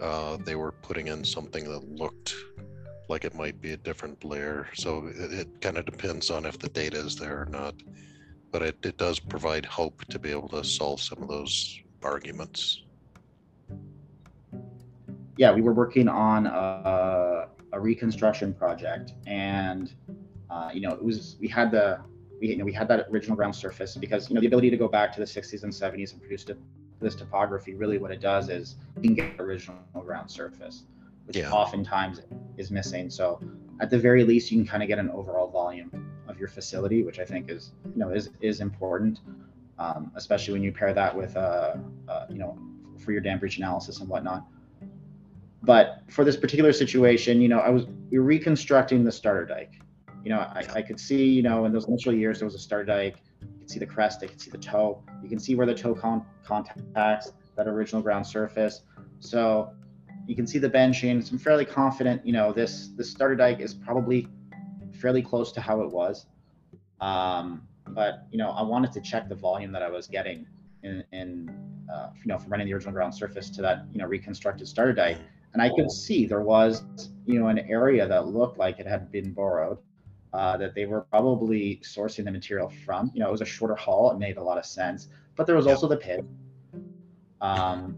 uh, 0.00 0.36
they 0.44 0.54
were 0.54 0.72
putting 0.72 1.08
in 1.08 1.24
something 1.24 1.64
that 1.64 1.88
looked 1.88 2.34
like 3.08 3.24
it 3.24 3.34
might 3.34 3.60
be 3.60 3.72
a 3.72 3.76
different 3.76 4.24
layer. 4.24 4.68
So 4.74 5.06
it, 5.06 5.32
it 5.32 5.60
kind 5.60 5.78
of 5.78 5.86
depends 5.86 6.30
on 6.30 6.44
if 6.44 6.58
the 6.58 6.68
data 6.68 6.98
is 6.98 7.16
there 7.16 7.42
or 7.42 7.46
not. 7.46 7.74
But 8.50 8.62
it, 8.62 8.76
it 8.82 8.96
does 8.96 9.18
provide 9.18 9.64
hope 9.64 10.04
to 10.06 10.18
be 10.18 10.30
able 10.30 10.48
to 10.48 10.64
solve 10.64 11.00
some 11.00 11.22
of 11.22 11.28
those 11.28 11.80
arguments. 12.02 12.82
yeah, 15.36 15.52
we 15.52 15.60
were 15.60 15.74
working 15.74 16.08
on 16.08 16.46
a, 16.46 17.48
a 17.72 17.80
reconstruction 17.80 18.54
project, 18.54 19.12
and 19.26 19.92
uh, 20.50 20.70
you 20.72 20.80
know, 20.80 20.92
it 20.92 21.02
was 21.02 21.36
we 21.40 21.48
had 21.48 21.70
the 21.70 22.00
we 22.40 22.48
you 22.48 22.56
know 22.56 22.64
we 22.64 22.72
had 22.72 22.88
that 22.88 23.06
original 23.10 23.36
ground 23.36 23.54
surface 23.54 23.96
because 23.96 24.28
you 24.28 24.34
know 24.34 24.40
the 24.40 24.46
ability 24.46 24.70
to 24.70 24.76
go 24.76 24.88
back 24.88 25.12
to 25.14 25.20
the 25.20 25.26
60s 25.26 25.62
and 25.62 25.72
70s 25.72 26.12
and 26.12 26.20
produce 26.20 26.44
this 27.00 27.14
topography. 27.14 27.74
Really, 27.74 27.98
what 27.98 28.10
it 28.10 28.20
does 28.20 28.48
is 28.48 28.76
you 28.96 29.02
can 29.02 29.14
get 29.14 29.36
original 29.38 29.76
ground 29.94 30.30
surface, 30.30 30.84
which 31.26 31.36
Yeah. 31.36 31.50
oftentimes 31.50 32.22
is 32.56 32.70
missing. 32.70 33.10
So 33.10 33.40
at 33.80 33.90
the 33.90 33.98
very 33.98 34.24
least, 34.24 34.50
you 34.50 34.58
can 34.58 34.66
kind 34.66 34.82
of 34.82 34.88
get 34.88 34.98
an 34.98 35.10
overall 35.10 35.48
volume 35.48 35.90
of 36.28 36.38
your 36.38 36.48
facility, 36.48 37.02
which 37.02 37.18
I 37.18 37.24
think 37.24 37.50
is 37.50 37.72
you 37.94 37.98
know 37.98 38.10
is 38.10 38.30
is 38.40 38.60
important, 38.60 39.20
um, 39.78 40.12
especially 40.14 40.52
when 40.54 40.62
you 40.62 40.72
pair 40.72 40.92
that 40.94 41.14
with 41.14 41.36
uh, 41.36 41.76
uh, 42.08 42.26
you 42.30 42.38
know 42.38 42.58
for 42.98 43.12
your 43.12 43.20
dam 43.20 43.38
breach 43.38 43.58
analysis 43.58 44.00
and 44.00 44.08
whatnot 44.08 44.46
but 45.62 46.02
for 46.08 46.24
this 46.24 46.36
particular 46.36 46.72
situation, 46.72 47.40
you 47.40 47.48
know, 47.48 47.58
I 47.58 47.70
was 47.70 47.86
we 48.10 48.18
were 48.18 48.24
reconstructing 48.24 49.04
the 49.04 49.12
starter 49.12 49.44
dike. 49.44 49.80
You 50.26 50.32
know, 50.32 50.40
I, 50.40 50.66
I 50.74 50.82
could 50.82 50.98
see, 50.98 51.24
you 51.24 51.42
know, 51.44 51.66
in 51.66 51.72
those 51.72 51.86
initial 51.86 52.12
years 52.12 52.40
there 52.40 52.46
was 52.46 52.56
a 52.56 52.58
starter 52.58 52.84
dike. 52.84 53.22
You 53.40 53.58
could 53.60 53.70
see 53.70 53.78
the 53.78 53.86
crest, 53.86 54.24
I 54.24 54.26
could 54.26 54.40
see 54.40 54.50
the 54.50 54.58
toe. 54.58 55.00
You 55.22 55.28
can 55.28 55.38
see 55.38 55.54
where 55.54 55.68
the 55.68 55.74
toe 55.74 55.94
con- 55.94 56.26
contacts 56.44 57.32
that 57.54 57.68
original 57.68 58.02
ground 58.02 58.26
surface. 58.26 58.82
So 59.20 59.70
you 60.26 60.34
can 60.34 60.44
see 60.44 60.58
the 60.58 60.68
benching. 60.68 61.22
So 61.22 61.30
I'm 61.30 61.38
fairly 61.38 61.64
confident, 61.64 62.26
you 62.26 62.32
know, 62.32 62.52
this 62.52 62.88
this 62.96 63.08
starter 63.08 63.36
dike 63.36 63.60
is 63.60 63.72
probably 63.72 64.26
fairly 65.00 65.22
close 65.22 65.52
to 65.52 65.60
how 65.60 65.80
it 65.82 65.90
was. 65.92 66.26
Um, 67.00 67.62
but 67.90 68.26
you 68.32 68.38
know, 68.38 68.50
I 68.50 68.62
wanted 68.62 68.90
to 68.94 69.00
check 69.00 69.28
the 69.28 69.36
volume 69.36 69.70
that 69.70 69.82
I 69.84 69.88
was 69.88 70.08
getting 70.08 70.44
in, 70.82 71.04
in 71.12 71.48
uh, 71.94 72.08
you 72.16 72.26
know, 72.26 72.36
from 72.36 72.50
running 72.50 72.66
the 72.66 72.74
original 72.74 72.94
ground 72.94 73.14
surface 73.14 73.48
to 73.50 73.62
that, 73.62 73.84
you 73.92 74.00
know, 74.00 74.06
reconstructed 74.06 74.66
starter 74.66 74.92
dike 74.92 75.18
and 75.52 75.62
I 75.62 75.70
could 75.74 75.90
see 75.90 76.26
there 76.26 76.42
was, 76.42 76.82
you 77.24 77.38
know, 77.38 77.46
an 77.46 77.60
area 77.60 78.06
that 78.06 78.26
looked 78.26 78.58
like 78.58 78.78
it 78.78 78.86
had 78.86 79.10
been 79.10 79.32
borrowed, 79.32 79.78
uh, 80.32 80.56
that 80.56 80.74
they 80.74 80.86
were 80.86 81.02
probably 81.02 81.80
sourcing 81.82 82.24
the 82.24 82.30
material 82.30 82.72
from. 82.84 83.10
You 83.14 83.20
know, 83.20 83.28
it 83.28 83.32
was 83.32 83.40
a 83.40 83.46
shorter 83.46 83.74
haul; 83.74 84.10
it 84.10 84.18
made 84.18 84.36
a 84.36 84.42
lot 84.42 84.58
of 84.58 84.66
sense. 84.66 85.08
But 85.36 85.46
there 85.46 85.56
was 85.56 85.66
also 85.66 85.86
the 85.88 85.96
pit. 85.96 86.24
Um, 87.40 87.96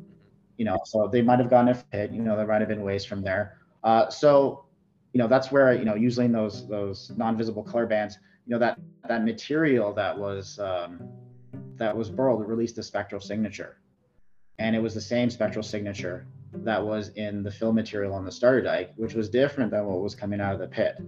you 0.57 0.65
know, 0.65 0.79
so 0.85 1.09
they 1.09 1.23
might 1.23 1.39
have 1.39 1.51
gotten 1.51 1.69
a 1.69 1.75
pit. 1.75 2.11
You 2.11 2.23
know, 2.23 2.37
there 2.37 2.47
might 2.47 2.61
have 2.61 2.69
been 2.69 2.83
waste 2.83 3.09
from 3.09 3.23
there. 3.23 3.59
Uh, 3.85 4.11
so, 4.11 4.65
you 5.13 5.19
know, 5.19 5.29
that's 5.29 5.53
where 5.53 5.73
you 5.73 5.85
know 5.85 5.95
using 5.95 6.33
those 6.33 6.69
those 6.69 7.13
non-visible 7.17 7.63
color 7.63 7.87
bands. 7.87 8.19
You 8.47 8.53
know, 8.53 8.59
that 8.59 8.79
that 9.09 9.25
material 9.25 9.93
that 9.95 10.17
was 10.17 10.59
um, 10.59 11.09
that 11.77 11.97
was 11.97 12.11
borrowed 12.11 12.47
released 12.47 12.77
a 12.79 12.83
spectral 12.83 13.21
signature, 13.21 13.81
and 14.59 14.75
it 14.75 14.81
was 14.81 14.95
the 14.95 15.01
same 15.01 15.31
spectral 15.31 15.63
signature 15.63 16.27
that 16.55 16.85
was 16.85 17.11
in 17.11 17.43
the 17.43 17.51
fill 17.51 17.73
material 17.73 18.15
on 18.15 18.25
the 18.25 18.33
starter 18.33 18.63
dike, 18.63 18.93
which 18.97 19.15
was 19.15 19.29
different 19.29 19.71
than 19.71 19.85
what 19.87 20.01
was 20.01 20.15
coming 20.15 20.41
out 20.41 20.55
of 20.55 20.61
the 20.61 20.67
pit. 20.67 20.99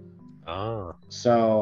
Ah, 0.47 0.93
So, 1.09 1.61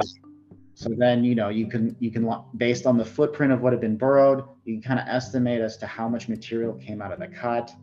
so 0.75 0.89
then 0.97 1.23
you 1.23 1.35
know 1.35 1.49
you 1.49 1.67
can 1.67 1.95
you 1.99 2.11
can 2.11 2.31
based 2.57 2.85
on 2.85 2.97
the 2.97 3.05
footprint 3.05 3.51
of 3.51 3.61
what 3.61 3.73
had 3.73 3.81
been 3.81 3.97
burrowed, 3.97 4.43
you 4.65 4.75
can 4.75 4.81
kind 4.81 4.99
of 4.99 5.07
estimate 5.07 5.61
as 5.61 5.77
to 5.77 5.87
how 5.87 6.07
much 6.07 6.29
material 6.29 6.73
came 6.73 7.01
out 7.01 7.11
of 7.11 7.19
the 7.19 7.27
cut. 7.27 7.73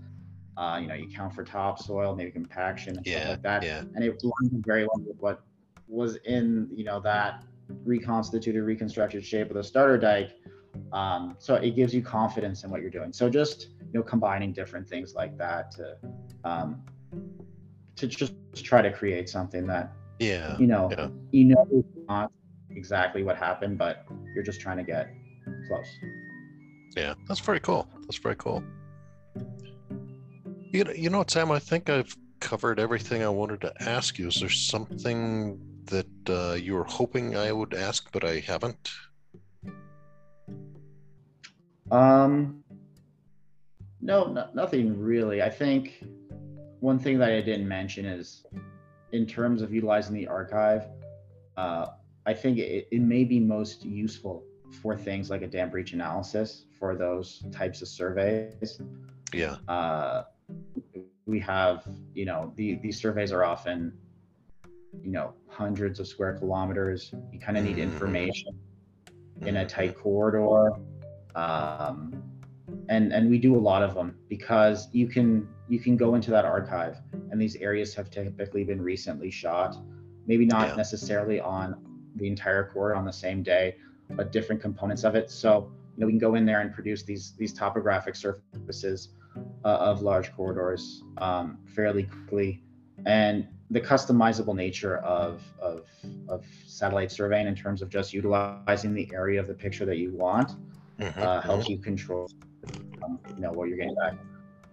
Uh, 0.57 0.79
you 0.81 0.87
know, 0.87 0.95
you 0.95 1.07
count 1.15 1.35
for 1.35 1.45
topsoil, 1.45 2.17
maybe 2.17 2.31
compaction 2.31 2.97
and 2.97 3.07
stuff 3.07 3.23
yeah, 3.23 3.29
like 3.29 3.43
that, 3.43 3.63
yeah, 3.63 3.81
and 3.95 4.03
it 4.03 4.23
lines 4.25 4.65
very 4.65 4.85
well 4.85 5.05
with 5.07 5.19
what 5.21 5.43
was 5.89 6.17
in 6.25 6.69
you 6.75 6.85
know 6.85 7.01
that 7.01 7.45
reconstituted, 7.85 8.63
reconstructed 8.63 9.25
shape 9.25 9.51
of 9.51 9.57
the 9.57 9.63
starter 9.63 9.99
dike. 9.99 10.33
Um, 10.93 11.37
so 11.39 11.55
it 11.57 11.75
gives 11.75 11.95
you 11.95 12.03
confidence 12.03 12.65
in 12.65 12.71
what 12.71 12.81
you're 12.81 12.91
doing. 12.91 13.13
So 13.13 13.29
just 13.29 13.69
you 13.81 13.93
know 13.93 14.03
combining 14.03 14.53
different 14.53 14.89
things 14.89 15.15
like 15.15 15.37
that 15.39 15.71
to 15.73 15.97
um, 16.45 16.83
to 17.97 18.07
just 18.07 18.35
try 18.55 18.83
to 18.83 18.93
create 18.93 19.29
something 19.29 19.67
that 19.67 19.93
yeah. 20.19 20.57
you 20.59 20.67
know 20.67 20.89
yeah. 20.91 21.09
you 21.31 21.45
know 21.45 21.85
not 22.09 22.31
exactly 22.71 23.23
what 23.23 23.37
happened, 23.37 23.79
but 23.79 24.05
you're 24.35 24.45
just 24.45 24.61
trying 24.61 24.77
to 24.77 24.85
get 24.85 25.09
close. 25.67 25.87
Yeah, 26.97 27.15
that's 27.27 27.41
very 27.41 27.61
cool. 27.61 27.89
That's 28.03 28.19
very 28.19 28.37
cool. 28.37 28.63
You 30.73 30.85
know, 30.85 30.93
you 30.93 31.11
know 31.11 31.19
what, 31.19 31.31
Sam? 31.31 31.51
I 31.51 31.59
think 31.59 31.89
I've 31.89 32.15
covered 32.41 32.79
everything 32.79 33.23
I 33.23 33.29
wanted 33.29 33.61
to 33.63 33.73
ask 33.81 34.19
you. 34.19 34.29
Is 34.29 34.41
there 34.41 34.49
something 34.49 35.59
that 35.87 36.07
uh, 36.29 36.55
you 36.55 36.75
were 36.75 36.85
hoping 36.85 37.37
I 37.37 37.53
would 37.53 37.75
ask, 37.75 38.11
but 38.13 38.25
I 38.25 38.41
haven't? 38.41 38.91
Um, 41.91 42.65
no, 44.01 44.27
no, 44.27 44.49
nothing 44.55 44.99
really. 44.99 45.43
I 45.43 45.51
think 45.51 46.05
one 46.81 46.99
thing 46.99 47.19
that 47.19 47.31
I 47.31 47.41
didn't 47.41 47.69
mention 47.69 48.05
is 48.05 48.45
in 49.12 49.27
terms 49.27 49.62
of 49.62 49.73
utilizing 49.73 50.14
the 50.14 50.27
archive, 50.27 50.85
uh, 51.57 51.87
I 52.27 52.35
think 52.35 52.59
it, 52.59 52.88
it 52.90 53.01
may 53.01 53.25
be 53.25 53.38
most 53.40 53.85
useful 53.85 54.45
for 54.83 54.97
things 54.97 55.31
like 55.31 55.42
a 55.42 55.47
dam 55.47 55.71
breach 55.71 55.92
analysis 55.92 56.66
for 56.79 56.97
those 56.97 57.45
types 57.53 57.83
of 57.83 57.88
surveys. 57.88 58.81
Yeah, 59.33 59.57
Uh, 59.69 60.25
we 61.27 61.38
have, 61.40 61.85
you 62.14 62.25
know, 62.25 62.53
the, 62.57 62.75
these 62.77 63.01
surveys 63.01 63.33
are 63.33 63.45
often, 63.45 63.92
you 65.03 65.11
know, 65.11 65.33
hundreds 65.49 65.99
of 66.01 66.07
square 66.07 66.35
kilometers. 66.35 67.12
You 67.33 67.38
kind 67.38 67.57
of 67.57 67.64
need 67.64 67.77
Mhm. 67.77 67.83
information 67.83 68.55
in 69.42 69.57
a 69.57 69.64
Mhm. 69.64 69.69
tight 69.69 69.97
corridor. 69.97 70.73
Um, 71.35 72.23
and 72.88 73.12
and 73.12 73.29
we 73.31 73.38
do 73.38 73.57
a 73.57 73.59
lot 73.59 73.83
of 73.83 73.95
them 73.95 74.16
because 74.29 74.88
you 74.92 75.07
can 75.09 75.49
you 75.69 75.79
can 75.81 75.97
go 75.97 76.15
into 76.15 76.31
that 76.31 76.45
archive 76.45 76.99
and 77.31 77.41
these 77.41 77.57
areas 77.57 77.95
have 77.95 78.11
typically 78.11 78.65
been 78.65 78.81
recently 78.81 79.31
shot. 79.31 79.77
Maybe 80.27 80.47
not 80.47 80.69
Yeah. 80.69 80.77
necessarily 80.77 81.41
on 81.41 81.77
the 82.17 82.27
entire 82.27 82.65
corridor 82.73 82.97
on 82.97 83.05
the 83.05 83.13
same 83.13 83.43
day 83.43 83.77
but 84.11 84.31
different 84.33 84.61
components 84.63 85.05
of 85.05 85.15
it. 85.17 85.31
So 85.31 85.73
you 85.97 86.01
know 86.01 86.07
we 86.07 86.13
can 86.13 86.19
go 86.19 86.35
in 86.37 86.47
there 86.47 86.61
and 86.61 86.73
produce 86.73 87.03
these 87.03 87.33
these 87.37 87.53
topographic 87.53 88.15
surfaces 88.15 89.09
uh, 89.65 89.69
of 89.69 90.03
large 90.03 90.33
corridors 90.35 91.03
um, 91.19 91.59
fairly 91.75 92.05
quickly. 92.05 92.63
And 93.05 93.49
the 93.71 93.81
customizable 93.81 94.55
nature 94.55 94.99
of, 94.99 95.43
of 95.61 95.87
of 96.29 96.45
satellite 96.67 97.11
surveying 97.11 97.49
in 97.49 97.57
terms 97.57 97.83
of 97.83 97.89
just 97.89 98.13
utilizing 98.13 98.95
the 98.95 99.11
area 99.13 99.41
of 99.41 99.49
the 99.49 99.55
picture 99.55 99.85
that 99.87 99.97
you 99.99 100.13
want 100.13 100.53
Mhm, 101.01 101.19
uh, 101.23 101.41
helps 101.41 101.69
you 101.69 101.79
control 101.79 102.29
um, 103.03 103.19
you 103.35 103.41
know 103.43 103.53
what 103.53 103.69
you're 103.69 103.77
getting 103.77 103.95
back 103.97 104.15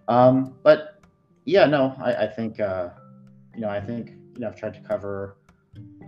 um, 0.08 0.54
but 0.62 1.00
yeah, 1.44 1.66
no, 1.66 1.94
I, 1.98 2.24
I 2.24 2.26
think 2.26 2.60
uh, 2.60 2.90
you 3.54 3.60
know, 3.62 3.68
I 3.68 3.80
think 3.80 4.10
you 4.34 4.40
know, 4.40 4.48
I've 4.48 4.56
tried 4.56 4.74
to 4.74 4.80
cover 4.80 5.36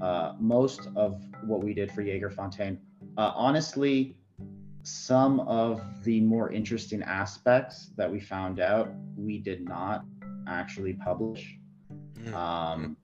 uh, 0.02 0.34
most 0.38 0.88
of 0.96 1.22
what 1.44 1.62
we 1.62 1.74
did 1.74 1.90
for 1.92 2.02
Jagersfontein. 2.02 2.78
Uh, 3.16 3.32
honestly, 3.34 4.16
some 4.82 5.40
of 5.40 5.82
the 6.04 6.20
more 6.20 6.52
interesting 6.52 7.02
aspects 7.02 7.90
that 7.96 8.10
we 8.10 8.20
found 8.20 8.60
out, 8.60 8.92
we 9.16 9.38
did 9.38 9.66
not 9.68 10.04
actually 10.46 10.92
publish. 10.94 11.58
Mm. 12.20 12.34
Um, 12.34 12.96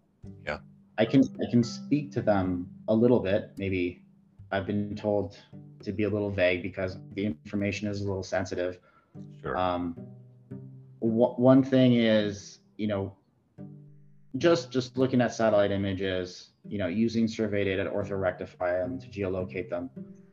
Yeah. 0.46 0.58
I 0.98 1.04
can 1.04 1.22
I 1.22 1.50
can 1.50 1.64
speak 1.64 2.12
to 2.12 2.22
them 2.22 2.68
a 2.88 2.94
little 2.94 3.18
bit. 3.18 3.50
Maybe 3.56 4.02
I've 4.50 4.66
been 4.66 4.94
told 4.94 5.38
to 5.82 5.92
be 5.92 6.04
a 6.04 6.08
little 6.08 6.30
vague 6.30 6.62
because 6.62 6.98
the 7.14 7.24
information 7.26 7.88
is 7.88 8.02
a 8.02 8.04
little 8.04 8.22
sensitive. 8.22 8.78
Sure. 9.40 9.56
Um, 9.56 9.96
one 11.08 11.62
thing 11.62 11.94
is, 11.94 12.60
you 12.76 12.86
know, 12.86 13.16
just 14.38 14.70
just 14.72 14.96
looking 14.96 15.20
at 15.20 15.34
satellite 15.34 15.70
images, 15.72 16.50
you 16.68 16.78
know, 16.78 16.86
using 16.86 17.28
survey 17.28 17.64
data 17.64 17.84
to 17.84 17.90
orthorectify 17.90 18.80
them 18.82 18.98
to 19.00 19.08
geolocate 19.08 19.68
them, 19.68 19.90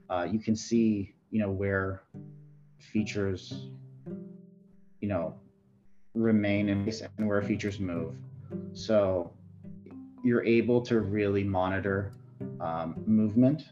uh, 0.09 0.27
you 0.29 0.39
can 0.39 0.55
see, 0.55 1.15
you 1.31 1.41
know, 1.41 1.51
where 1.51 2.03
features, 2.79 3.69
you 5.01 5.07
know, 5.09 5.35
remain 6.13 6.69
in 6.69 6.83
place 6.83 7.01
and 7.17 7.27
where 7.27 7.41
features 7.41 7.79
move. 7.79 8.15
So 8.73 9.33
you're 10.23 10.43
able 10.45 10.81
to 10.81 11.01
really 11.01 11.43
monitor 11.43 12.13
um, 12.61 12.95
movement 13.05 13.63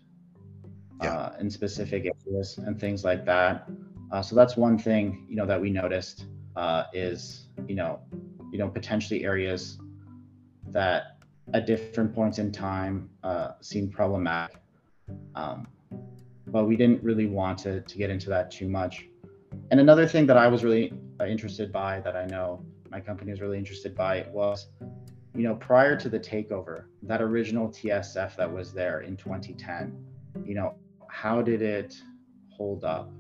Yeah. 1.02 1.14
uh, 1.14 1.36
in 1.40 1.50
specific 1.50 2.06
areas 2.06 2.58
and 2.58 2.80
things 2.80 3.04
like 3.04 3.26
that. 3.26 3.70
Uh, 4.12 4.22
so 4.22 4.36
that's 4.36 4.58
one 4.58 4.78
thing 4.78 5.26
you 5.30 5.36
know 5.36 5.46
that 5.46 5.60
we 5.62 5.70
noticed 5.70 6.26
uh, 6.58 6.86
is 6.92 7.48
you 7.68 7.76
know 7.76 8.00
you 8.52 8.58
know 8.58 8.68
potentially 8.68 9.24
areas 9.24 9.80
that 10.68 11.18
at 11.54 11.66
different 11.66 12.14
points 12.14 12.40
in 12.40 12.52
time 12.52 13.10
uh, 13.24 13.52
seemed 13.62 13.92
problematic. 13.94 14.58
Um, 15.36 15.68
but 16.48 16.66
we 16.66 16.76
didn't 16.76 17.04
really 17.04 17.28
want 17.28 17.58
to, 17.60 17.82
to 17.82 17.98
get 17.98 18.10
into 18.10 18.30
that 18.30 18.52
too 18.52 18.68
much. 18.68 19.08
And 19.72 19.80
another 19.80 20.08
thing 20.08 20.26
that 20.28 20.38
I 20.38 20.48
was 20.48 20.64
really 20.64 20.94
uh, 21.20 21.26
interested 21.26 21.72
by, 21.72 22.00
that 22.02 22.16
I 22.16 22.26
know 22.26 22.66
my 22.90 23.00
company 23.00 23.32
was 23.32 23.42
really 23.42 23.58
interested 23.58 23.96
by, 23.96 24.26
was, 24.32 24.68
you 25.36 25.44
know, 25.44 25.56
prior 25.56 25.96
to 25.98 26.10
the 26.10 26.20
takeover, 26.20 26.86
that 27.04 27.22
original 27.22 27.70
TSF 27.70 28.36
that 28.36 28.52
was 28.52 28.74
there 28.74 29.02
in 29.02 29.18
2010, 29.18 30.06
you 30.46 30.56
know, 30.56 30.76
how 31.10 31.42
did 31.42 31.62
it 31.62 31.96
hold 32.50 32.84
up 32.84 33.12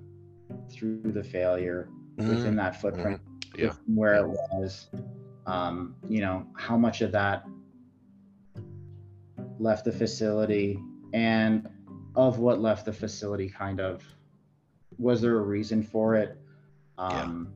through 0.69 1.02
the 1.04 1.23
failure 1.23 1.89
within 2.17 2.56
Mm, 2.56 2.58
that 2.58 2.82
footprint, 2.82 3.21
yeah. 3.55 3.73
where 3.86 4.15
it 4.15 4.27
was? 4.27 4.88
Um, 5.45 5.95
you 6.07 6.21
know, 6.21 6.45
how 6.57 6.77
much 6.77 7.01
of 7.01 7.12
that 7.13 7.45
left 9.60 9.86
the 9.86 9.91
facility 9.91 10.79
and 11.13 11.69
of 12.15 12.39
what 12.39 12.60
left 12.60 12.86
the 12.86 12.93
facility 12.93 13.49
kind 13.49 13.79
of 13.79 14.03
was 14.97 15.21
there 15.21 15.38
a 15.38 15.41
reason 15.41 15.81
for 15.83 16.15
it 16.15 16.38
Yeah. 16.99 17.21
um 17.23 17.53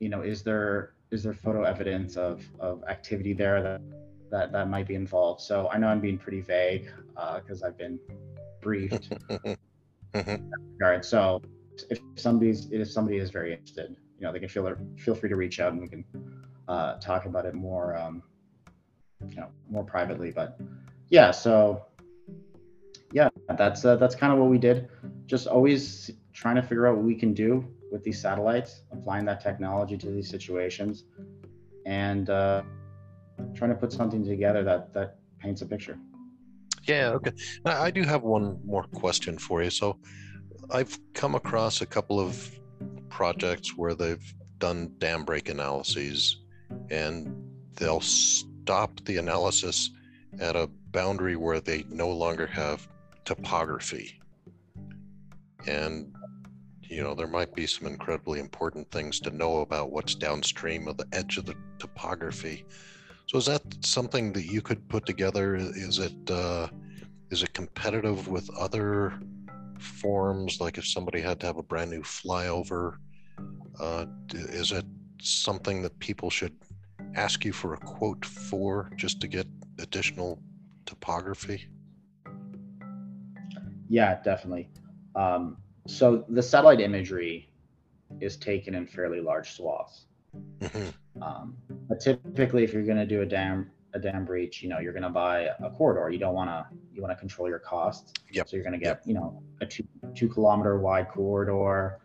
you 0.00 0.08
know 0.08 0.22
is 0.22 0.42
there 0.42 0.94
is 1.10 1.22
there 1.22 1.32
photo 1.34 1.62
evidence 1.62 2.16
of 2.16 2.44
of 2.60 2.82
activity 2.88 3.32
there 3.32 3.62
that 3.62 3.80
that 4.30 4.52
that 4.52 4.68
might 4.68 4.86
be 4.86 4.94
involved 4.94 5.40
so 5.40 5.68
i 5.72 5.78
know 5.78 5.86
i'm 5.88 6.00
being 6.00 6.18
pretty 6.18 6.40
vague 6.40 6.88
because 7.36 7.62
i've 7.62 7.78
been 7.78 7.98
briefed 8.60 9.12
Mhm. 10.14 10.50
regard 10.74 11.04
so 11.04 11.42
if 11.90 11.98
somebody's 12.16 12.70
if 12.70 12.88
somebody 12.90 13.18
is 13.18 13.30
very 13.30 13.52
interested 13.52 13.96
you 14.18 14.24
know 14.24 14.32
they 14.32 14.38
can 14.38 14.48
feel 14.48 14.74
feel 14.96 15.14
free 15.14 15.28
to 15.28 15.36
reach 15.36 15.60
out 15.60 15.72
and 15.72 15.80
we 15.80 15.88
can 15.88 16.04
uh, 16.68 16.94
talk 16.98 17.26
about 17.26 17.44
it 17.44 17.54
more 17.54 17.96
um 17.96 18.22
you 19.28 19.36
know 19.36 19.48
more 19.70 19.84
privately 19.84 20.30
but 20.30 20.58
yeah 21.08 21.30
so 21.30 21.84
yeah 23.12 23.28
that's 23.56 23.84
uh, 23.84 23.96
that's 23.96 24.14
kind 24.14 24.32
of 24.32 24.38
what 24.38 24.48
we 24.48 24.58
did 24.58 24.88
just 25.26 25.46
always 25.46 26.10
trying 26.32 26.56
to 26.56 26.62
figure 26.62 26.86
out 26.86 26.96
what 26.96 27.04
we 27.04 27.14
can 27.14 27.32
do 27.32 27.64
with 27.92 28.02
these 28.02 28.20
satellites 28.20 28.82
applying 28.92 29.24
that 29.24 29.40
technology 29.40 29.96
to 29.96 30.10
these 30.10 30.28
situations 30.28 31.04
and 31.86 32.30
uh, 32.30 32.62
trying 33.54 33.70
to 33.70 33.76
put 33.76 33.92
something 33.92 34.24
together 34.24 34.62
that 34.64 34.92
that 34.92 35.16
paints 35.38 35.62
a 35.62 35.66
picture 35.66 35.98
Yeah, 36.86 37.16
okay. 37.16 37.32
I 37.64 37.72
I 37.86 37.90
do 37.90 38.02
have 38.12 38.22
one 38.36 38.46
more 38.64 38.84
question 39.02 39.38
for 39.38 39.62
you. 39.64 39.70
So, 39.70 39.86
I've 40.70 40.94
come 41.20 41.34
across 41.34 41.80
a 41.80 41.86
couple 41.86 42.18
of 42.20 42.32
projects 43.14 43.76
where 43.76 43.94
they've 43.94 44.34
done 44.58 44.92
dam 44.98 45.24
break 45.24 45.48
analyses 45.48 46.40
and 46.90 47.32
they'll 47.76 48.00
stop 48.00 48.90
the 49.04 49.18
analysis 49.18 49.90
at 50.40 50.56
a 50.56 50.68
boundary 50.90 51.36
where 51.36 51.60
they 51.60 51.84
no 51.88 52.10
longer 52.10 52.44
have 52.44 52.88
topography. 53.24 54.20
And, 55.68 56.12
you 56.82 57.04
know, 57.04 57.14
there 57.14 57.28
might 57.28 57.54
be 57.54 57.68
some 57.68 57.86
incredibly 57.86 58.40
important 58.40 58.90
things 58.90 59.20
to 59.20 59.30
know 59.30 59.58
about 59.58 59.92
what's 59.92 60.16
downstream 60.16 60.88
of 60.88 60.96
the 60.96 61.06
edge 61.12 61.38
of 61.38 61.46
the 61.46 61.54
topography. 61.78 62.64
So 63.28 63.38
is 63.38 63.46
that 63.46 63.62
something 63.86 64.32
that 64.32 64.46
you 64.46 64.60
could 64.60 64.88
put 64.88 65.06
together? 65.06 65.54
Is 65.54 66.00
it 66.00 66.30
uh, 66.30 66.66
is 67.30 67.44
it 67.44 67.54
competitive 67.54 68.26
with 68.26 68.50
other 68.58 69.14
forms? 69.80 70.60
Like 70.60 70.78
if 70.78 70.86
somebody 70.86 71.20
had 71.20 71.40
to 71.40 71.46
have 71.46 71.56
a 71.56 71.62
brand 71.62 71.90
new 71.90 72.02
flyover, 72.02 72.96
uh, 73.80 74.06
is 74.32 74.72
it 74.72 74.84
something 75.20 75.82
that 75.82 75.98
people 75.98 76.30
should 76.30 76.54
ask 77.14 77.44
you 77.44 77.52
for 77.52 77.74
a 77.74 77.78
quote 77.78 78.24
for 78.24 78.90
just 78.96 79.20
to 79.20 79.28
get 79.28 79.46
additional 79.78 80.40
topography? 80.86 81.68
yeah 83.90 84.18
definitely 84.24 84.70
um, 85.14 85.58
so 85.86 86.24
the 86.30 86.42
satellite 86.42 86.80
imagery 86.80 87.50
is 88.20 88.36
taken 88.38 88.74
in 88.74 88.86
fairly 88.86 89.20
large 89.20 89.52
swaths 89.52 90.06
Mhm. 90.60 90.94
Um, 91.22 91.56
but 91.88 92.00
typically, 92.00 92.64
if 92.64 92.72
you're 92.72 92.84
going 92.84 92.98
to 92.98 93.06
do 93.06 93.22
a 93.22 93.26
dam 93.26 93.70
a 93.94 93.98
dam 93.98 94.24
breach, 94.24 94.62
you 94.62 94.68
know 94.68 94.78
you're 94.80 94.92
going 94.92 95.04
to 95.04 95.08
buy 95.08 95.48
a 95.62 95.70
corridor. 95.70 96.10
You 96.10 96.18
don't 96.18 96.34
want 96.34 96.50
to 96.50 96.66
you 96.92 97.00
want 97.00 97.12
to 97.12 97.16
control 97.16 97.48
your 97.48 97.60
costs. 97.60 98.12
Yep. 98.32 98.48
So 98.48 98.56
you're 98.56 98.64
going 98.64 98.78
to 98.78 98.84
get 98.84 99.06
you 99.06 99.14
know 99.14 99.42
a 99.60 99.66
two 99.66 99.84
two 100.14 100.28
kilometer 100.28 100.78
wide 100.78 101.08
corridor 101.08 102.00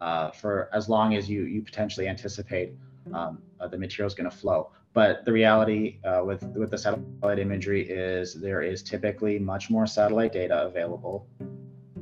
uh, 0.00 0.30
for 0.30 0.70
as 0.72 0.88
long 0.88 1.14
as 1.14 1.28
you 1.28 1.42
you 1.44 1.62
potentially 1.62 2.08
anticipate 2.08 2.74
um, 3.12 3.42
uh, 3.60 3.68
the 3.68 3.78
material 3.78 4.06
is 4.06 4.14
going 4.14 4.30
to 4.30 4.36
flow. 4.36 4.70
But 4.94 5.24
the 5.24 5.32
reality 5.32 5.98
uh, 6.04 6.22
with 6.24 6.42
with 6.44 6.70
the 6.70 6.78
satellite 6.78 7.38
imagery 7.38 7.88
is 7.88 8.34
there 8.34 8.62
is 8.62 8.82
typically 8.82 9.38
much 9.38 9.70
more 9.70 9.86
satellite 9.86 10.32
data 10.32 10.64
available 10.64 11.26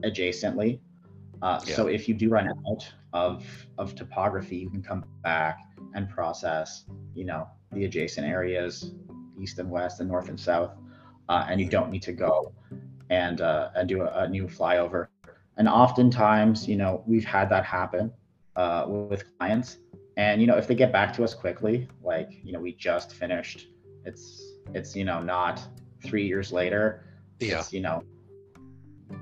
adjacently. 0.02 0.80
Uh, 1.42 1.58
So 1.58 1.86
if 1.86 2.08
you 2.08 2.14
do 2.14 2.28
run 2.28 2.48
out 2.48 2.92
of 3.12 3.46
of 3.78 3.94
topography, 3.94 4.56
you 4.56 4.70
can 4.70 4.82
come 4.82 5.04
back 5.22 5.58
and 5.94 6.08
process, 6.08 6.84
you 7.14 7.24
know, 7.24 7.48
the 7.72 7.84
adjacent 7.84 8.26
areas, 8.26 8.92
east 9.40 9.58
and 9.58 9.70
west 9.70 10.00
and 10.00 10.08
north 10.08 10.28
and 10.28 10.38
south, 10.38 10.72
uh, 11.28 11.46
and 11.48 11.60
you 11.60 11.68
don't 11.68 11.90
need 11.90 12.02
to 12.02 12.12
go 12.12 12.52
and 13.10 13.40
uh, 13.40 13.70
and 13.74 13.88
do 13.88 14.02
a, 14.02 14.24
a 14.24 14.28
new 14.28 14.46
flyover. 14.46 15.08
And 15.56 15.68
oftentimes, 15.68 16.68
you 16.68 16.76
know, 16.76 17.02
we've 17.06 17.24
had 17.24 17.48
that 17.50 17.64
happen 17.64 18.12
uh, 18.56 18.84
with 18.88 19.24
clients, 19.38 19.78
and 20.16 20.40
you 20.40 20.46
know, 20.46 20.56
if 20.56 20.66
they 20.66 20.74
get 20.74 20.92
back 20.92 21.12
to 21.14 21.24
us 21.24 21.34
quickly, 21.34 21.88
like 22.02 22.30
you 22.44 22.52
know, 22.52 22.60
we 22.60 22.72
just 22.74 23.12
finished, 23.14 23.68
it's 24.04 24.54
it's 24.74 24.94
you 24.96 25.04
know 25.04 25.20
not 25.20 25.60
three 26.02 26.26
years 26.26 26.52
later, 26.52 27.04
Yeah. 27.40 27.58
it's, 27.58 27.72
you 27.72 27.80
know, 27.80 28.02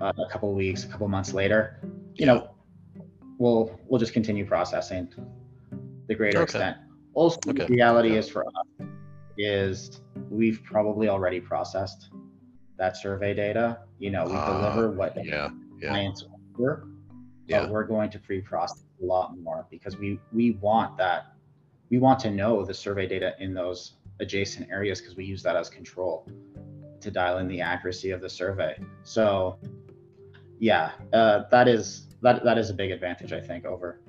uh, 0.00 0.12
a 0.18 0.30
couple 0.30 0.52
weeks, 0.54 0.84
a 0.84 0.88
couple 0.88 1.08
months 1.08 1.32
later, 1.32 1.80
you 2.14 2.26
know, 2.26 2.50
we'll 3.38 3.78
we'll 3.86 3.98
just 3.98 4.12
continue 4.12 4.44
processing 4.46 5.08
the 6.08 6.14
greater 6.14 6.38
Okay. 6.38 6.44
extent. 6.44 6.76
Also, 7.14 7.38
Okay. 7.48 7.66
the 7.66 7.72
reality 7.72 8.10
Yeah. 8.10 8.18
is 8.18 8.28
for 8.28 8.46
us 8.46 8.87
is 9.38 10.02
we've 10.30 10.62
probably 10.64 11.08
already 11.08 11.40
processed 11.40 12.10
that 12.76 12.96
survey 12.96 13.32
data. 13.34 13.78
You 13.98 14.10
know, 14.10 14.26
we 14.26 14.32
Ah, 14.34 14.46
deliver 14.60 14.90
what 14.90 15.16
Yeah. 15.24 15.50
Yeah. 15.80 15.88
clients 15.88 16.24
order, 16.58 16.84
Yeah. 17.46 17.62
but 17.62 17.70
we're 17.70 17.84
going 17.84 18.10
to 18.10 18.18
pre-process 18.18 18.84
a 19.00 19.04
lot 19.04 19.38
more 19.38 19.66
because 19.70 19.96
we 19.96 20.20
we 20.32 20.52
want 20.60 20.96
that 20.98 21.32
we 21.90 21.98
want 21.98 22.18
to 22.20 22.30
know 22.30 22.64
the 22.64 22.74
survey 22.74 23.06
data 23.06 23.34
in 23.38 23.54
those 23.54 23.94
adjacent 24.20 24.68
areas 24.70 25.00
because 25.00 25.16
we 25.16 25.24
use 25.24 25.42
that 25.44 25.56
as 25.56 25.70
control 25.70 26.28
to 27.00 27.10
dial 27.10 27.38
in 27.38 27.46
the 27.48 27.60
accuracy 27.60 28.10
of 28.10 28.20
the 28.20 28.28
survey. 28.28 28.76
So 29.04 29.58
yeah, 30.58 30.92
uh, 31.12 31.44
that 31.50 31.68
is 31.68 32.08
that 32.22 32.42
that 32.44 32.58
is 32.58 32.70
a 32.70 32.74
big 32.74 32.90
advantage 32.90 33.32
I 33.32 33.40
think 33.40 33.64
over 33.64 34.00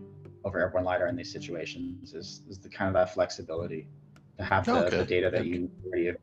over 0.43 0.59
airborne 0.59 0.83
lidar 0.85 1.07
in 1.07 1.15
these 1.15 1.31
situations 1.31 2.13
is 2.13 2.41
is 2.49 2.57
the 2.57 2.69
kind 2.69 2.87
of 2.87 2.93
that 2.95 3.13
flexibility 3.13 3.87
to 4.39 4.45
have 4.45 4.65
the, 4.65 4.85
Okay. 4.85 4.97
the 4.97 5.05
data 5.05 5.29
that 5.29 5.45
you 5.45 5.69
have. 5.93 6.15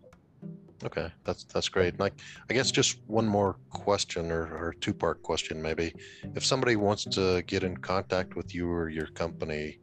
Okay, 0.84 1.10
that's 1.24 1.44
that's 1.44 1.70
great. 1.70 1.98
Like, 1.98 2.12
I 2.50 2.54
guess 2.54 2.70
just 2.70 2.98
one 3.06 3.26
more 3.26 3.56
question 3.70 4.30
or, 4.30 4.42
or 4.42 4.74
two 4.80 4.92
part 4.92 5.22
question 5.22 5.60
maybe. 5.60 5.94
If 6.34 6.44
somebody 6.44 6.76
wants 6.76 7.04
to 7.16 7.42
get 7.46 7.62
in 7.62 7.76
contact 7.78 8.36
with 8.36 8.54
you 8.54 8.70
or 8.70 8.90
your 8.90 9.06
company, 9.06 9.78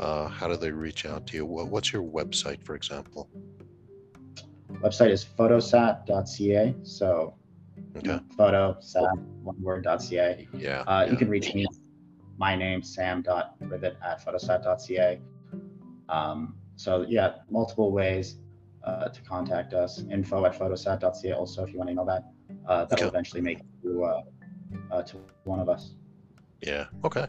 uh, 0.00 0.26
how 0.26 0.48
do 0.48 0.56
they 0.56 0.72
reach 0.72 1.06
out 1.06 1.26
to 1.28 1.36
you? 1.36 1.46
What, 1.46 1.68
what's 1.68 1.92
your 1.92 2.02
website, 2.02 2.64
for 2.64 2.74
example? 2.74 3.30
Website 4.82 5.10
is 5.10 5.24
photosat.ca. 5.24 6.74
So 6.82 7.34
Okay. 7.96 8.18
photosat, 8.36 9.16
one 9.44 9.56
word.ca. 9.62 10.48
Yeah. 10.52 10.80
Uh, 10.80 11.04
yeah. 11.06 11.10
You 11.12 11.16
can 11.16 11.28
reach 11.28 11.54
me. 11.54 11.64
My 12.36 12.56
name, 12.56 12.82
sam.rivet 12.82 13.96
at 14.02 14.24
photosat.ca. 14.24 15.20
Um, 16.08 16.56
so 16.76 17.04
yeah, 17.08 17.36
multiple 17.50 17.92
ways 17.92 18.36
uh, 18.84 19.08
to 19.08 19.22
contact 19.22 19.72
us. 19.72 20.02
Info 20.10 20.44
at 20.44 20.58
photosat.ca 20.58 21.32
also, 21.32 21.64
if 21.64 21.72
you 21.72 21.78
want 21.78 21.88
to 21.88 21.92
email 21.92 22.04
that. 22.04 22.24
Uh, 22.68 22.84
that'll 22.84 23.06
Okay. 23.06 23.08
eventually 23.08 23.40
make 23.40 23.60
you 23.82 24.04
uh, 24.04 24.22
uh, 24.90 25.02
to 25.02 25.18
one 25.44 25.60
of 25.60 25.68
us. 25.68 25.94
Yeah. 26.60 26.86
Okay. 27.04 27.26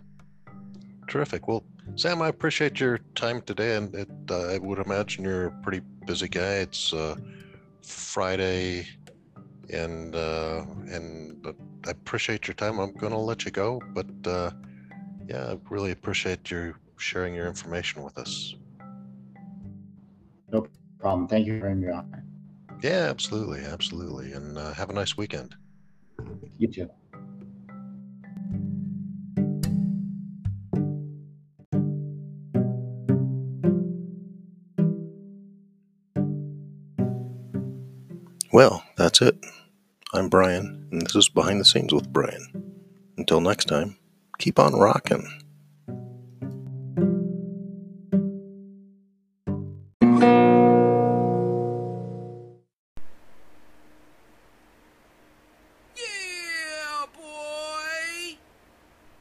Terrific. 1.07 1.47
Well, 1.47 1.63
Sam, 1.95 2.21
I 2.21 2.29
appreciate 2.29 2.79
your 2.79 2.99
time 3.13 3.41
today, 3.41 3.75
and 3.75 3.93
it, 3.93 4.09
uh, 4.29 4.47
I 4.47 4.57
would 4.57 4.79
imagine 4.79 5.23
you're 5.23 5.47
a 5.47 5.51
pretty 5.61 5.81
busy 6.05 6.27
guy. 6.27 6.55
It's 6.55 6.93
uh, 6.93 7.15
Friday, 7.83 8.87
and 9.69 10.15
uh, 10.15 10.65
and 10.89 11.45
I 11.85 11.91
appreciate 11.91 12.47
your 12.47 12.55
time. 12.55 12.79
I'm 12.79 12.93
gonna 12.93 13.19
let 13.19 13.45
you 13.45 13.51
go, 13.51 13.81
but 13.93 14.07
uh, 14.25 14.51
yeah, 15.27 15.51
I 15.51 15.57
really 15.69 15.91
appreciate 15.91 16.49
you 16.49 16.75
sharing 16.97 17.35
your 17.35 17.47
information 17.47 18.03
with 18.03 18.17
us. 18.17 18.55
No 20.51 20.67
problem. 20.99 21.27
Thank 21.27 21.47
you 21.47 21.59
for 21.59 21.67
having 21.67 21.81
me 21.81 21.89
on. 21.89 22.23
Yeah, 22.81 23.07
absolutely, 23.09 23.61
absolutely, 23.61 24.33
and 24.33 24.57
uh, 24.57 24.73
have 24.73 24.89
a 24.89 24.93
nice 24.93 25.17
weekend. 25.17 25.55
You 26.57 26.67
too. 26.67 26.89
Well, 38.51 38.83
that's 38.95 39.21
it. 39.21 39.35
I'm 40.13 40.29
Brian, 40.29 40.87
and 40.91 41.01
this 41.01 41.15
is 41.15 41.27
Behind 41.27 41.59
the 41.59 41.65
Scenes 41.65 41.93
with 41.93 42.13
Brian. 42.13 42.73
Until 43.17 43.41
next 43.41 43.65
time, 43.65 43.97
keep 44.37 44.59
on 44.59 44.73
rocking. 44.73 45.44